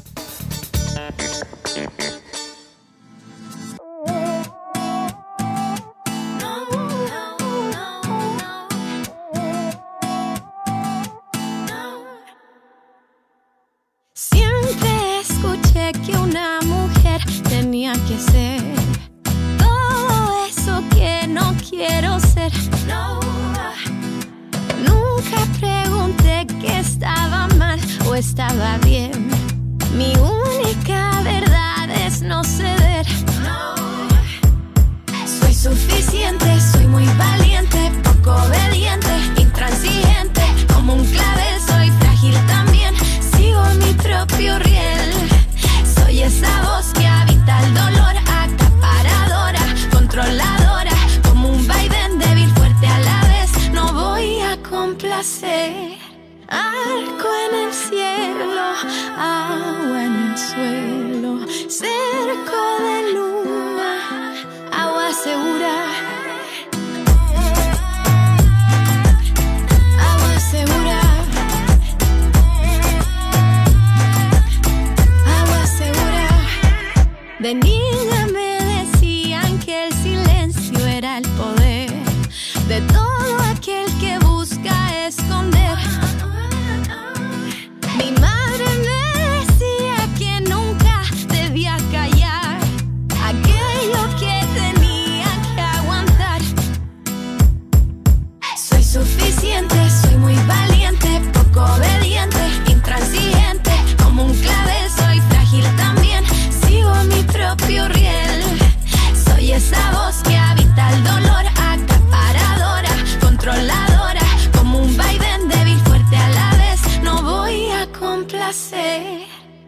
Estaba 28.21 28.77
bien. 28.85 29.29
Mi 29.97 30.13
única 30.15 31.21
verdad 31.23 31.89
es 32.05 32.21
no 32.21 32.43
ceder. 32.43 33.05
Soy 35.25 35.53
suficiente, 35.53 36.59
soy 36.71 36.85
muy 36.87 37.05
valiente, 37.17 37.50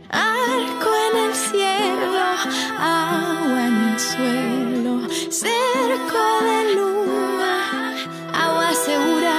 arco 0.09 0.89
en 1.07 1.29
el 1.29 1.33
cielo, 1.33 2.19
agua 2.77 3.67
en 3.67 3.75
el 3.87 3.97
suelo, 3.97 5.07
cerco 5.31 6.23
de 6.43 6.75
luna, 6.75 7.95
agua 8.33 8.73
segura. 8.73 9.35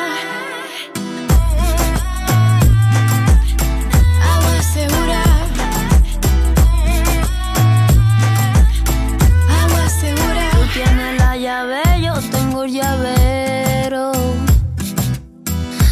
Agua 4.32 4.62
segura. 4.72 5.22
Agua 9.60 9.88
segura. 9.90 10.50
Tú 10.52 10.72
tienes 10.72 11.18
la 11.18 11.36
llave, 11.36 11.82
yo 12.00 12.14
tengo 12.30 12.64
el 12.64 12.72
llavero. 12.72 14.12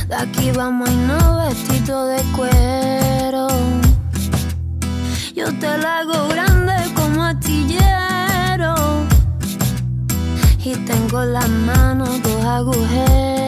De 0.08 0.14
aquí 0.14 0.52
vamos 0.52 0.88
a 0.88 1.48
vestido 1.48 2.06
de 2.06 2.22
cuero 2.34 3.01
lago 5.76 6.28
grande 6.28 6.92
como 6.94 7.24
astillero. 7.24 8.74
Y 10.64 10.74
tengo 10.86 11.22
las 11.22 11.48
manos 11.48 12.22
dos 12.22 12.44
agujeros. 12.44 13.41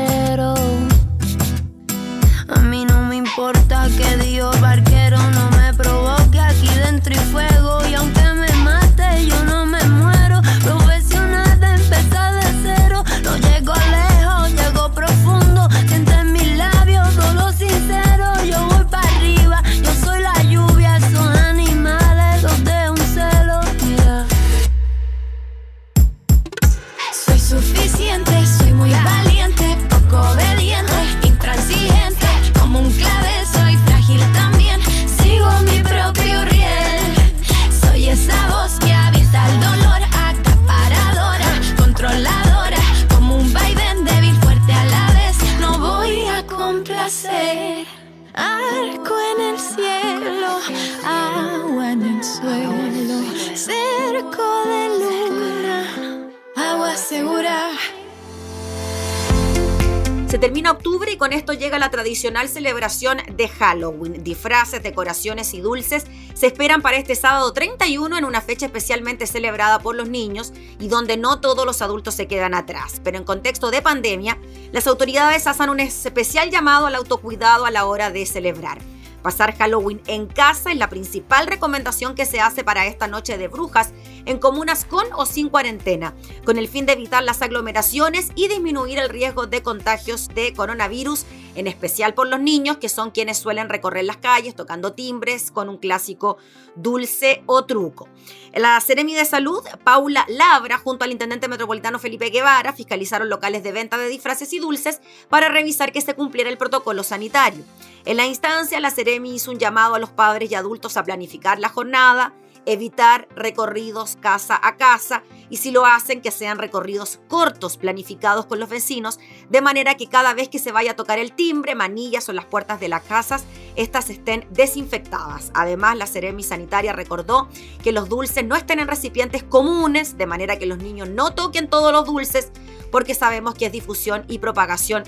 Termina 60.45 60.73
octubre 60.73 61.11
y 61.11 61.17
con 61.17 61.33
esto 61.33 61.55
llega 61.55 61.79
la 61.79 61.91
tradicional 61.91 62.51
celebración 62.51 63.17
de 63.35 63.49
Halloween. 63.49 64.23
Disfraces, 64.23 64.83
decoraciones 64.83 65.55
y 65.55 65.63
dulces 65.63 66.05
se 66.35 66.49
esperan 66.49 66.83
para 66.83 66.99
este 66.99 67.15
sábado 67.15 67.51
31 67.55 68.19
en 68.19 68.27
una 68.27 68.43
fecha 68.43 68.67
especialmente 68.67 69.27
celebrada 69.27 69.79
por 69.79 69.97
los 69.97 70.11
niños 70.11 70.53
y 70.79 70.89
donde 70.89 71.17
no 71.17 71.41
todos 71.41 71.65
los 71.65 71.81
adultos 71.81 72.15
se 72.15 72.29
quedan 72.29 72.53
atrás. 72.53 73.01
Pero 73.03 73.17
en 73.17 73.25
contexto 73.25 73.71
de 73.71 73.81
pandemia, 73.81 74.37
las 74.71 74.87
autoridades 74.87 75.47
hacen 75.47 75.71
un 75.71 75.81
especial 75.81 76.51
llamado 76.51 76.89
al 76.89 76.97
autocuidado 76.97 77.65
a 77.65 77.71
la 77.71 77.87
hora 77.87 78.11
de 78.11 78.27
celebrar. 78.27 78.83
Pasar 79.25 79.57
Halloween 79.57 80.03
en 80.07 80.27
casa 80.27 80.71
es 80.71 80.77
la 80.77 80.91
principal 80.91 81.47
recomendación 81.47 82.15
que 82.15 82.27
se 82.27 82.41
hace 82.41 82.63
para 82.63 82.85
esta 82.85 83.09
noche 83.09 83.39
de 83.39 83.49
brujas 83.49 83.95
en 84.27 84.39
comunas 84.39 84.85
con 84.85 85.07
o 85.15 85.25
sin 85.25 85.49
cuarentena, 85.49 86.15
con 86.45 86.59
el 86.59 86.69
fin 86.69 86.85
de 86.85 86.93
evitar 86.93 87.25
las 87.25 87.41
aglomeraciones 87.41 88.33
y 88.35 88.49
disminuir 88.49 88.99
el 88.99 89.09
riesgo 89.09 89.47
de 89.47 89.63
contagios 89.63 90.29
de 90.29 90.53
coronavirus, 90.53 91.25
en 91.55 91.67
especial 91.69 92.13
por 92.13 92.29
los 92.29 92.39
niños, 92.39 92.77
que 92.77 92.91
son 92.91 93.13
quienes 93.13 93.39
suelen 93.39 93.71
recorrer 93.71 94.05
las 94.05 94.19
calles 94.19 94.55
tocando 94.55 94.93
timbres 94.93 95.51
con 95.51 95.71
un 95.71 95.79
clásico 95.79 96.37
dulce 96.77 97.43
o 97.47 97.65
truco. 97.65 98.11
La 98.53 98.79
Seremi 98.83 99.15
de 99.15 99.25
Salud, 99.25 99.65
Paula 99.85 100.27
Labra, 100.29 100.77
junto 100.77 101.03
al 101.03 101.13
intendente 101.13 101.49
metropolitano 101.49 101.99
Felipe 101.99 102.29
Guevara, 102.29 102.75
fiscalizaron 102.75 103.31
locales 103.31 103.63
de 103.63 103.73
venta 103.73 103.97
de 103.97 104.09
disfraces 104.09 104.53
y 104.53 104.59
dulces 104.59 105.01
para 105.31 105.49
revisar 105.49 105.93
que 105.93 106.03
se 106.03 106.13
cumpliera 106.13 106.51
el 106.51 106.59
protocolo 106.59 107.03
sanitario. 107.03 107.65
En 108.07 108.19
la 108.19 108.27
instancia, 108.27 108.81
la 108.81 108.91
Ceremi 108.91 109.35
hizo 109.35 109.51
un 109.51 109.59
llamado 109.59 109.95
a 109.95 109.99
los 109.99 110.11
padres 110.11 110.51
y 110.51 110.55
adultos 110.55 110.99
a 110.99 111.05
planificar 111.05 111.59
la 111.59 111.71
jornada, 111.71 112.35
evitar 112.67 113.29
recorridos 113.35 114.17
casa 114.21 114.61
a 114.63 114.77
casa 114.77 115.23
y 115.49 115.57
si 115.57 115.71
lo 115.71 115.87
hacen 115.87 116.21
que 116.21 116.31
sean 116.31 116.59
recorridos 116.59 117.21
cortos 117.29 117.79
planificados 117.79 118.45
con 118.45 118.61
los 118.61 118.69
vecinos 118.69 119.19
de 119.49 119.63
manera 119.63 119.97
que 119.97 120.09
cada 120.09 120.35
vez 120.35 120.51
que 120.51 120.59
se 120.59 120.71
vaya 120.71 120.93
a 120.93 120.97
tocar 120.97 121.19
el 121.19 121.33
timbre, 121.33 121.75
manillas 121.75 122.29
o 122.29 122.35
las 122.35 122.45
puertas 122.45 122.79
de 122.79 122.89
las 122.89 123.03
casas, 123.05 123.45
estas 123.75 124.11
estén 124.11 124.47
desinfectadas. 124.51 125.51
Además, 125.55 125.97
la 125.97 126.07
Ceremi 126.07 126.43
Sanitaria 126.43 126.93
recordó 126.93 127.49
que 127.83 127.93
los 127.93 128.11
dulces 128.11 128.45
no 128.45 128.55
estén 128.55 128.81
en 128.81 128.89
recipientes 128.89 129.43
comunes, 129.43 130.19
de 130.19 130.27
manera 130.27 130.59
que 130.59 130.67
los 130.67 130.77
niños 130.77 131.09
no 131.09 131.33
toquen 131.35 131.71
todos 131.71 131.91
los 131.91 132.05
dulces 132.05 132.53
porque 132.91 133.15
sabemos 133.15 133.55
que 133.55 133.67
es 133.67 133.73
difusión 133.73 134.25
y 134.29 134.41
propagación 134.41 135.05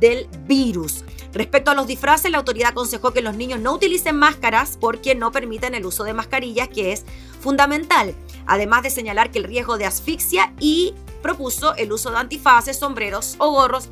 del 0.00 0.28
virus. 0.46 1.04
Respecto 1.32 1.70
a 1.70 1.74
los 1.74 1.86
disfraces, 1.86 2.30
la 2.30 2.38
autoridad 2.38 2.70
aconsejó 2.70 3.12
que 3.12 3.22
los 3.22 3.36
niños 3.36 3.60
no 3.60 3.72
utilicen 3.72 4.16
máscaras 4.16 4.76
porque 4.78 5.14
no 5.14 5.32
permiten 5.32 5.74
el 5.74 5.86
uso 5.86 6.04
de 6.04 6.12
mascarillas, 6.12 6.68
que 6.68 6.92
es 6.92 7.04
fundamental, 7.40 8.14
además 8.46 8.82
de 8.82 8.90
señalar 8.90 9.30
que 9.30 9.38
el 9.38 9.44
riesgo 9.44 9.78
de 9.78 9.86
asfixia 9.86 10.52
y 10.60 10.94
propuso 11.22 11.74
el 11.76 11.92
uso 11.92 12.10
de 12.10 12.18
antifaces, 12.18 12.78
sombreros 12.78 13.36
o 13.38 13.50
gorros 13.50 13.88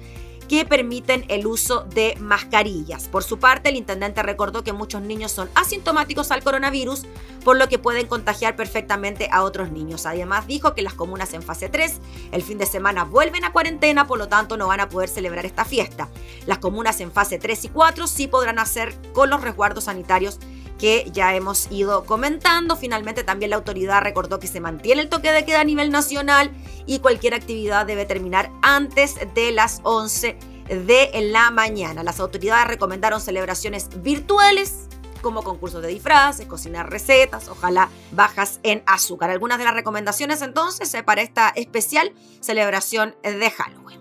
que 0.50 0.64
permiten 0.64 1.24
el 1.28 1.46
uso 1.46 1.84
de 1.94 2.16
mascarillas. 2.18 3.06
Por 3.06 3.22
su 3.22 3.38
parte, 3.38 3.68
el 3.68 3.76
intendente 3.76 4.20
recordó 4.20 4.64
que 4.64 4.72
muchos 4.72 5.00
niños 5.00 5.30
son 5.30 5.48
asintomáticos 5.54 6.32
al 6.32 6.42
coronavirus, 6.42 7.06
por 7.44 7.56
lo 7.56 7.68
que 7.68 7.78
pueden 7.78 8.08
contagiar 8.08 8.56
perfectamente 8.56 9.28
a 9.30 9.44
otros 9.44 9.70
niños. 9.70 10.06
Además, 10.06 10.48
dijo 10.48 10.74
que 10.74 10.82
las 10.82 10.94
comunas 10.94 11.34
en 11.34 11.42
fase 11.42 11.68
3 11.68 12.00
el 12.32 12.42
fin 12.42 12.58
de 12.58 12.66
semana 12.66 13.04
vuelven 13.04 13.44
a 13.44 13.52
cuarentena, 13.52 14.08
por 14.08 14.18
lo 14.18 14.26
tanto 14.26 14.56
no 14.56 14.66
van 14.66 14.80
a 14.80 14.88
poder 14.88 15.08
celebrar 15.08 15.46
esta 15.46 15.64
fiesta. 15.64 16.08
Las 16.46 16.58
comunas 16.58 17.00
en 17.00 17.12
fase 17.12 17.38
3 17.38 17.66
y 17.66 17.68
4 17.68 18.08
sí 18.08 18.26
podrán 18.26 18.58
hacer 18.58 18.92
con 19.12 19.30
los 19.30 19.42
resguardos 19.42 19.84
sanitarios 19.84 20.40
que 20.80 21.10
ya 21.12 21.36
hemos 21.36 21.70
ido 21.70 22.04
comentando. 22.04 22.74
Finalmente 22.74 23.22
también 23.22 23.50
la 23.50 23.56
autoridad 23.56 24.00
recordó 24.00 24.40
que 24.40 24.46
se 24.46 24.60
mantiene 24.60 25.02
el 25.02 25.08
toque 25.08 25.30
de 25.30 25.44
queda 25.44 25.60
a 25.60 25.64
nivel 25.64 25.90
nacional 25.90 26.50
y 26.86 27.00
cualquier 27.00 27.34
actividad 27.34 27.86
debe 27.86 28.06
terminar 28.06 28.50
antes 28.62 29.16
de 29.34 29.52
las 29.52 29.80
11 29.84 30.36
de 30.68 31.10
la 31.30 31.50
mañana. 31.50 32.02
Las 32.02 32.18
autoridades 32.18 32.66
recomendaron 32.66 33.20
celebraciones 33.20 33.90
virtuales 34.02 34.88
como 35.20 35.42
concursos 35.42 35.82
de 35.82 35.88
disfraces, 35.88 36.46
cocinar 36.46 36.90
recetas, 36.90 37.48
ojalá 37.48 37.90
bajas 38.12 38.58
en 38.62 38.82
azúcar. 38.86 39.28
Algunas 39.28 39.58
de 39.58 39.64
las 39.64 39.74
recomendaciones 39.74 40.40
entonces 40.40 40.94
eh, 40.94 41.02
para 41.02 41.20
esta 41.20 41.50
especial 41.50 42.12
celebración 42.40 43.14
de 43.22 43.50
Halloween. 43.50 44.00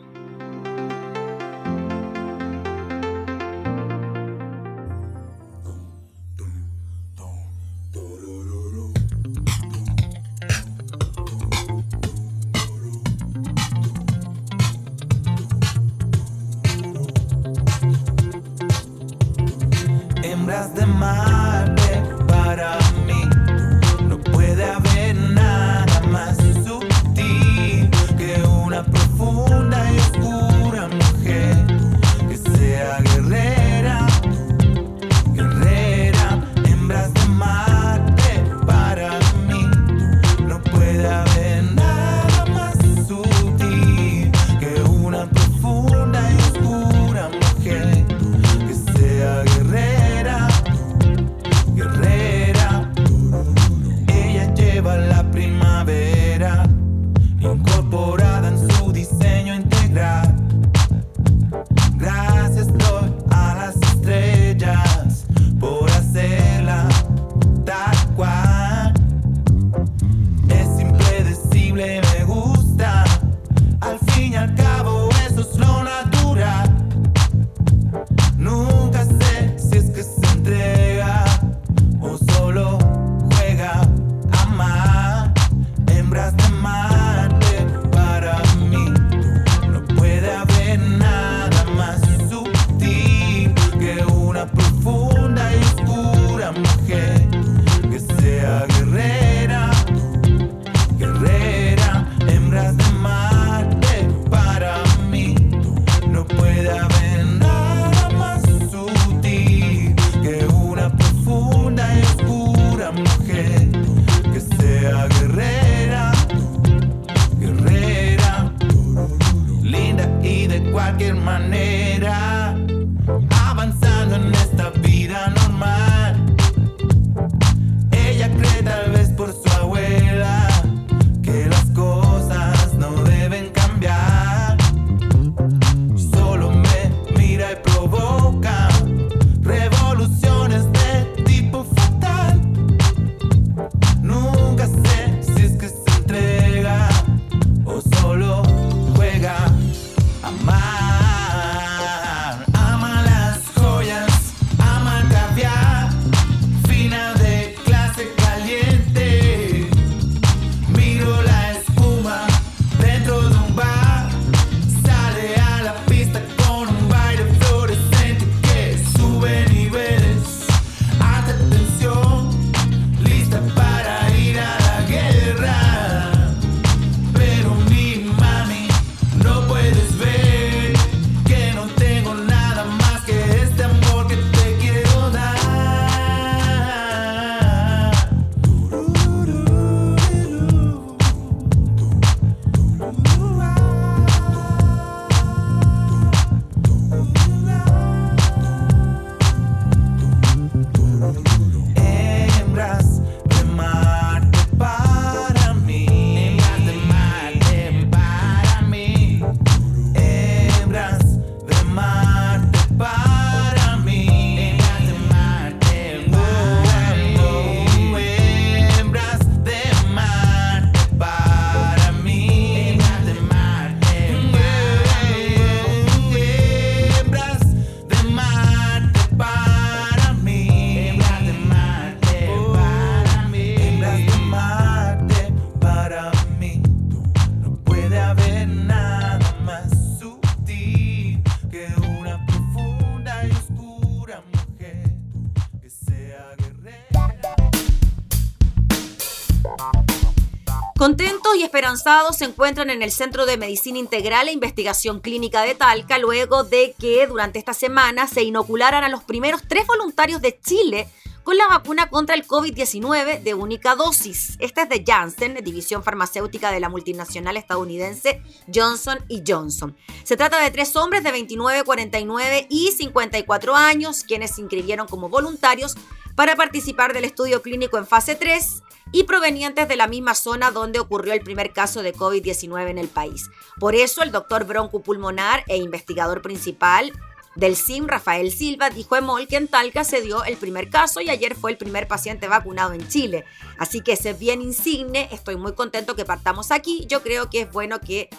Contentos 250.79 251.35
y 251.35 251.43
esperanzados 251.43 252.19
se 252.19 252.23
encuentran 252.23 252.69
en 252.69 252.81
el 252.81 252.91
Centro 252.93 253.25
de 253.25 253.35
Medicina 253.35 253.77
Integral 253.77 254.29
e 254.29 254.31
Investigación 254.31 255.01
Clínica 255.01 255.41
de 255.41 255.53
Talca 255.53 255.97
luego 255.97 256.45
de 256.45 256.73
que 256.79 257.05
durante 257.05 257.37
esta 257.37 257.53
semana 257.53 258.07
se 258.07 258.23
inocularan 258.23 258.85
a 258.85 258.87
los 258.87 259.03
primeros 259.03 259.41
tres 259.45 259.67
voluntarios 259.67 260.21
de 260.21 260.39
Chile 260.39 260.87
con 261.25 261.35
la 261.35 261.47
vacuna 261.47 261.89
contra 261.89 262.15
el 262.15 262.25
COVID-19 262.25 263.23
de 263.23 263.33
única 263.33 263.75
dosis. 263.75 264.37
Esta 264.39 264.61
es 264.61 264.69
de 264.69 264.85
Janssen, 264.87 265.43
división 265.43 265.83
farmacéutica 265.83 266.49
de 266.49 266.61
la 266.61 266.69
multinacional 266.69 267.35
estadounidense 267.35 268.23
Johnson 268.47 268.99
Johnson. 269.27 269.75
Se 270.05 270.15
trata 270.15 270.41
de 270.41 270.49
tres 270.49 270.77
hombres 270.77 271.03
de 271.03 271.11
29, 271.11 271.65
49 271.65 272.47
y 272.49 272.71
54 272.71 273.53
años, 273.53 274.03
quienes 274.03 274.31
se 274.35 274.39
inscribieron 274.39 274.87
como 274.87 275.09
voluntarios 275.09 275.75
para 276.15 276.37
participar 276.37 276.93
del 276.93 277.03
estudio 277.03 277.41
clínico 277.41 277.77
en 277.77 277.85
fase 277.85 278.15
3 278.15 278.63
y 278.91 279.03
provenientes 279.03 279.67
de 279.67 279.75
la 279.75 279.87
misma 279.87 280.15
zona 280.15 280.51
donde 280.51 280.79
ocurrió 280.79 281.13
el 281.13 281.21
primer 281.21 281.53
caso 281.53 281.83
de 281.83 281.93
COVID-19 281.93 282.69
en 282.69 282.77
el 282.77 282.87
país. 282.87 283.29
Por 283.59 283.75
eso, 283.75 284.01
el 284.01 284.11
doctor 284.11 284.45
broncopulmonar 284.45 285.43
e 285.47 285.57
investigador 285.57 286.21
principal 286.21 286.91
del 287.35 287.55
CIM, 287.55 287.87
Rafael 287.87 288.31
Silva, 288.31 288.69
dijo 288.69 288.95
a 288.95 288.99
Emol 288.99 289.27
que 289.27 289.37
en 289.37 289.47
Talca 289.47 289.83
se 289.83 290.01
dio 290.01 290.23
el 290.23 290.37
primer 290.37 290.69
caso 290.69 290.99
y 291.01 291.09
ayer 291.09 291.35
fue 291.35 291.51
el 291.51 291.57
primer 291.57 291.87
paciente 291.87 292.27
vacunado 292.27 292.73
en 292.73 292.87
Chile. 292.87 293.25
Así 293.57 293.81
que 293.81 293.93
ese 293.93 294.11
es 294.11 294.19
bien 294.19 294.41
insigne, 294.41 295.07
estoy 295.11 295.37
muy 295.37 295.53
contento 295.53 295.95
que 295.95 296.05
partamos 296.05 296.51
aquí. 296.51 296.85
Yo 296.87 297.01
creo 297.01 297.29
que 297.29 297.41
es 297.41 297.51
bueno 297.51 297.79
que 297.79 298.09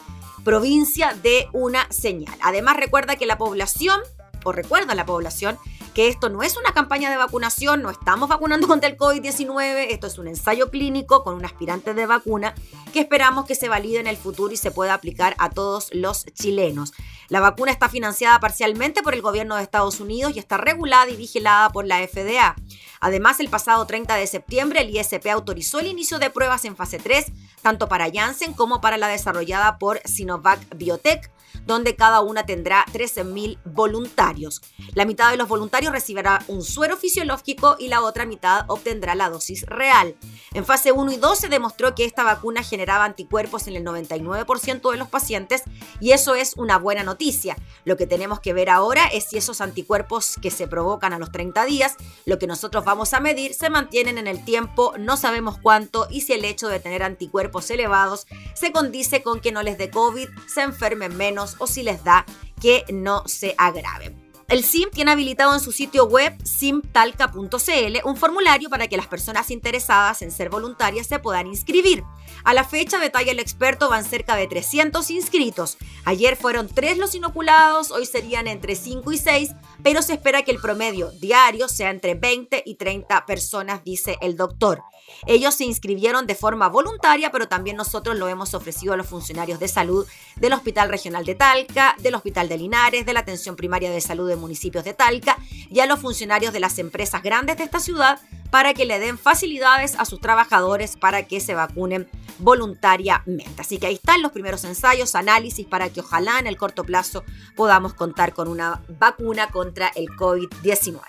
provincia 0.44 1.14
dé 1.22 1.48
una 1.52 1.90
señal. 1.90 2.36
Además, 2.40 2.76
recuerda 2.76 3.16
que 3.16 3.26
la 3.26 3.36
población, 3.36 4.00
o 4.44 4.52
recuerda 4.52 4.94
la 4.94 5.06
población, 5.06 5.58
que 5.94 6.08
esto 6.08 6.28
no 6.28 6.42
es 6.42 6.56
una 6.56 6.72
campaña 6.72 7.10
de 7.10 7.16
vacunación, 7.16 7.82
no 7.82 7.90
estamos 7.90 8.28
vacunando 8.28 8.68
contra 8.68 8.88
el 8.88 8.96
COVID-19, 8.96 9.86
esto 9.90 10.06
es 10.06 10.18
un 10.18 10.28
ensayo 10.28 10.70
clínico 10.70 11.24
con 11.24 11.34
un 11.34 11.44
aspirante 11.44 11.94
de 11.94 12.06
vacuna 12.06 12.54
que 12.92 13.00
esperamos 13.00 13.46
que 13.46 13.54
se 13.54 13.68
valide 13.68 14.00
en 14.00 14.06
el 14.06 14.16
futuro 14.16 14.52
y 14.52 14.56
se 14.56 14.70
pueda 14.70 14.94
aplicar 14.94 15.34
a 15.38 15.50
todos 15.50 15.90
los 15.92 16.24
chilenos. 16.26 16.92
La 17.28 17.40
vacuna 17.40 17.70
está 17.70 17.88
financiada 17.88 18.40
parcialmente 18.40 19.02
por 19.02 19.14
el 19.14 19.22
gobierno 19.22 19.56
de 19.56 19.62
Estados 19.62 20.00
Unidos 20.00 20.32
y 20.34 20.38
está 20.38 20.56
regulada 20.56 21.08
y 21.10 21.16
vigilada 21.16 21.70
por 21.70 21.86
la 21.86 21.98
FDA. 22.06 22.56
Además, 23.00 23.40
el 23.40 23.48
pasado 23.48 23.86
30 23.86 24.16
de 24.16 24.26
septiembre, 24.26 24.82
el 24.82 24.90
ISP 24.90 25.26
autorizó 25.28 25.80
el 25.80 25.86
inicio 25.86 26.18
de 26.18 26.30
pruebas 26.30 26.64
en 26.64 26.76
fase 26.76 26.98
3, 26.98 27.26
tanto 27.62 27.88
para 27.88 28.10
Janssen 28.12 28.52
como 28.52 28.80
para 28.80 28.96
la 28.98 29.08
desarrollada 29.08 29.78
por 29.78 30.00
Sinovac 30.04 30.60
Biotech 30.76 31.30
donde 31.66 31.96
cada 31.96 32.20
una 32.20 32.46
tendrá 32.46 32.84
13.000 32.92 33.58
voluntarios. 33.64 34.60
La 34.94 35.04
mitad 35.04 35.30
de 35.30 35.36
los 35.36 35.48
voluntarios 35.48 35.92
recibirá 35.92 36.42
un 36.48 36.62
suero 36.62 36.96
fisiológico 36.96 37.76
y 37.78 37.88
la 37.88 38.02
otra 38.02 38.26
mitad 38.26 38.64
obtendrá 38.68 39.14
la 39.14 39.30
dosis 39.30 39.64
real. 39.66 40.16
En 40.52 40.64
fase 40.64 40.92
1 40.92 41.12
y 41.12 41.16
2 41.16 41.38
se 41.38 41.48
demostró 41.48 41.94
que 41.94 42.04
esta 42.04 42.24
vacuna 42.24 42.62
generaba 42.62 43.04
anticuerpos 43.04 43.68
en 43.68 43.76
el 43.76 43.84
99% 43.84 44.90
de 44.90 44.96
los 44.96 45.08
pacientes 45.08 45.62
y 46.00 46.12
eso 46.12 46.34
es 46.34 46.54
una 46.56 46.78
buena 46.78 47.02
noticia. 47.02 47.56
Lo 47.84 47.96
que 47.96 48.06
tenemos 48.06 48.40
que 48.40 48.52
ver 48.52 48.70
ahora 48.70 49.06
es 49.06 49.28
si 49.28 49.36
esos 49.36 49.60
anticuerpos 49.60 50.36
que 50.40 50.50
se 50.50 50.66
provocan 50.66 51.12
a 51.12 51.18
los 51.18 51.30
30 51.30 51.64
días, 51.66 51.96
lo 52.24 52.38
que 52.38 52.46
nosotros 52.46 52.69
vamos 52.78 53.12
a 53.12 53.20
medir, 53.20 53.54
se 53.54 53.70
mantienen 53.70 54.18
en 54.18 54.28
el 54.28 54.44
tiempo, 54.44 54.94
no 54.98 55.16
sabemos 55.16 55.58
cuánto 55.58 56.06
y 56.10 56.20
si 56.20 56.32
el 56.32 56.44
hecho 56.44 56.68
de 56.68 56.80
tener 56.80 57.02
anticuerpos 57.02 57.70
elevados 57.70 58.26
se 58.54 58.72
condice 58.72 59.22
con 59.22 59.40
que 59.40 59.52
no 59.52 59.62
les 59.62 59.76
dé 59.76 59.90
COVID, 59.90 60.28
se 60.46 60.62
enfermen 60.62 61.16
menos 61.16 61.56
o 61.58 61.66
si 61.66 61.82
les 61.82 62.04
da 62.04 62.24
que 62.60 62.84
no 62.92 63.26
se 63.26 63.54
agraven. 63.58 64.29
El 64.50 64.64
SIM 64.64 64.90
tiene 64.90 65.12
habilitado 65.12 65.54
en 65.54 65.60
su 65.60 65.70
sitio 65.70 66.06
web 66.06 66.36
simtalca.cl 66.42 67.98
un 68.04 68.16
formulario 68.16 68.68
para 68.68 68.88
que 68.88 68.96
las 68.96 69.06
personas 69.06 69.48
interesadas 69.52 70.22
en 70.22 70.32
ser 70.32 70.50
voluntarias 70.50 71.06
se 71.06 71.20
puedan 71.20 71.46
inscribir. 71.46 72.02
A 72.42 72.52
la 72.52 72.64
fecha, 72.64 72.98
detalla 72.98 73.30
el 73.30 73.38
experto, 73.38 73.88
van 73.88 74.04
cerca 74.04 74.34
de 74.34 74.48
300 74.48 75.08
inscritos. 75.12 75.78
Ayer 76.04 76.34
fueron 76.34 76.66
3 76.66 76.98
los 76.98 77.14
inoculados, 77.14 77.92
hoy 77.92 78.06
serían 78.06 78.48
entre 78.48 78.74
5 78.74 79.12
y 79.12 79.18
6, 79.18 79.50
pero 79.84 80.02
se 80.02 80.14
espera 80.14 80.42
que 80.42 80.50
el 80.50 80.60
promedio 80.60 81.12
diario 81.12 81.68
sea 81.68 81.90
entre 81.90 82.14
20 82.16 82.64
y 82.66 82.74
30 82.74 83.26
personas, 83.26 83.84
dice 83.84 84.18
el 84.20 84.36
doctor. 84.36 84.82
Ellos 85.26 85.54
se 85.54 85.64
inscribieron 85.64 86.26
de 86.26 86.34
forma 86.34 86.68
voluntaria, 86.68 87.30
pero 87.30 87.48
también 87.48 87.76
nosotros 87.76 88.16
lo 88.16 88.28
hemos 88.28 88.54
ofrecido 88.54 88.94
a 88.94 88.96
los 88.96 89.06
funcionarios 89.06 89.60
de 89.60 89.68
salud 89.68 90.06
del 90.36 90.52
Hospital 90.52 90.88
Regional 90.88 91.24
de 91.24 91.34
Talca, 91.34 91.96
del 91.98 92.14
Hospital 92.14 92.48
de 92.48 92.58
Linares, 92.58 93.06
de 93.06 93.12
la 93.12 93.20
Atención 93.20 93.56
Primaria 93.56 93.90
de 93.90 94.00
Salud 94.00 94.28
de 94.28 94.36
municipios 94.36 94.84
de 94.84 94.94
Talca 94.94 95.38
y 95.70 95.80
a 95.80 95.86
los 95.86 96.00
funcionarios 96.00 96.52
de 96.52 96.60
las 96.60 96.78
empresas 96.78 97.22
grandes 97.22 97.56
de 97.58 97.64
esta 97.64 97.80
ciudad 97.80 98.20
para 98.50 98.74
que 98.74 98.84
le 98.84 98.98
den 98.98 99.18
facilidades 99.18 99.94
a 99.96 100.04
sus 100.04 100.20
trabajadores 100.20 100.96
para 100.96 101.26
que 101.26 101.40
se 101.40 101.54
vacunen 101.54 102.08
voluntariamente. 102.38 103.48
Así 103.58 103.78
que 103.78 103.86
ahí 103.86 103.94
están 103.94 104.22
los 104.22 104.32
primeros 104.32 104.64
ensayos, 104.64 105.14
análisis 105.14 105.66
para 105.66 105.88
que 105.90 106.00
ojalá 106.00 106.38
en 106.38 106.46
el 106.46 106.56
corto 106.56 106.84
plazo 106.84 107.24
podamos 107.56 107.94
contar 107.94 108.34
con 108.34 108.48
una 108.48 108.82
vacuna 108.98 109.50
contra 109.50 109.88
el 109.94 110.08
COVID-19. 110.08 111.00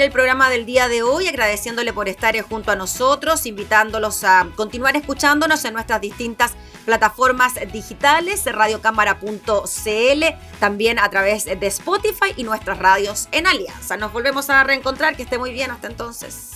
El 0.00 0.12
programa 0.12 0.48
del 0.48 0.64
día 0.64 0.88
de 0.88 1.02
hoy, 1.02 1.28
agradeciéndole 1.28 1.92
por 1.92 2.08
estar 2.08 2.34
junto 2.40 2.72
a 2.72 2.76
nosotros, 2.76 3.44
invitándolos 3.44 4.24
a 4.24 4.48
continuar 4.56 4.96
escuchándonos 4.96 5.62
en 5.66 5.74
nuestras 5.74 6.00
distintas 6.00 6.52
plataformas 6.86 7.52
digitales, 7.70 8.46
radiocámara.cl, 8.46 10.24
también 10.58 10.98
a 10.98 11.10
través 11.10 11.44
de 11.44 11.66
Spotify 11.66 12.32
y 12.34 12.44
nuestras 12.44 12.78
radios 12.78 13.28
en 13.30 13.46
Alianza. 13.46 13.98
Nos 13.98 14.10
volvemos 14.10 14.48
a 14.48 14.64
reencontrar, 14.64 15.16
que 15.16 15.22
esté 15.22 15.36
muy 15.36 15.52
bien 15.52 15.70
hasta 15.70 15.88
entonces. 15.88 16.52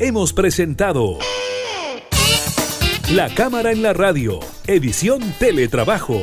Hemos 0.00 0.32
presentado 0.32 1.18
La 3.08 3.32
Cámara 3.32 3.70
en 3.70 3.82
la 3.82 3.92
Radio, 3.92 4.40
edición 4.66 5.20
Teletrabajo. 5.38 6.22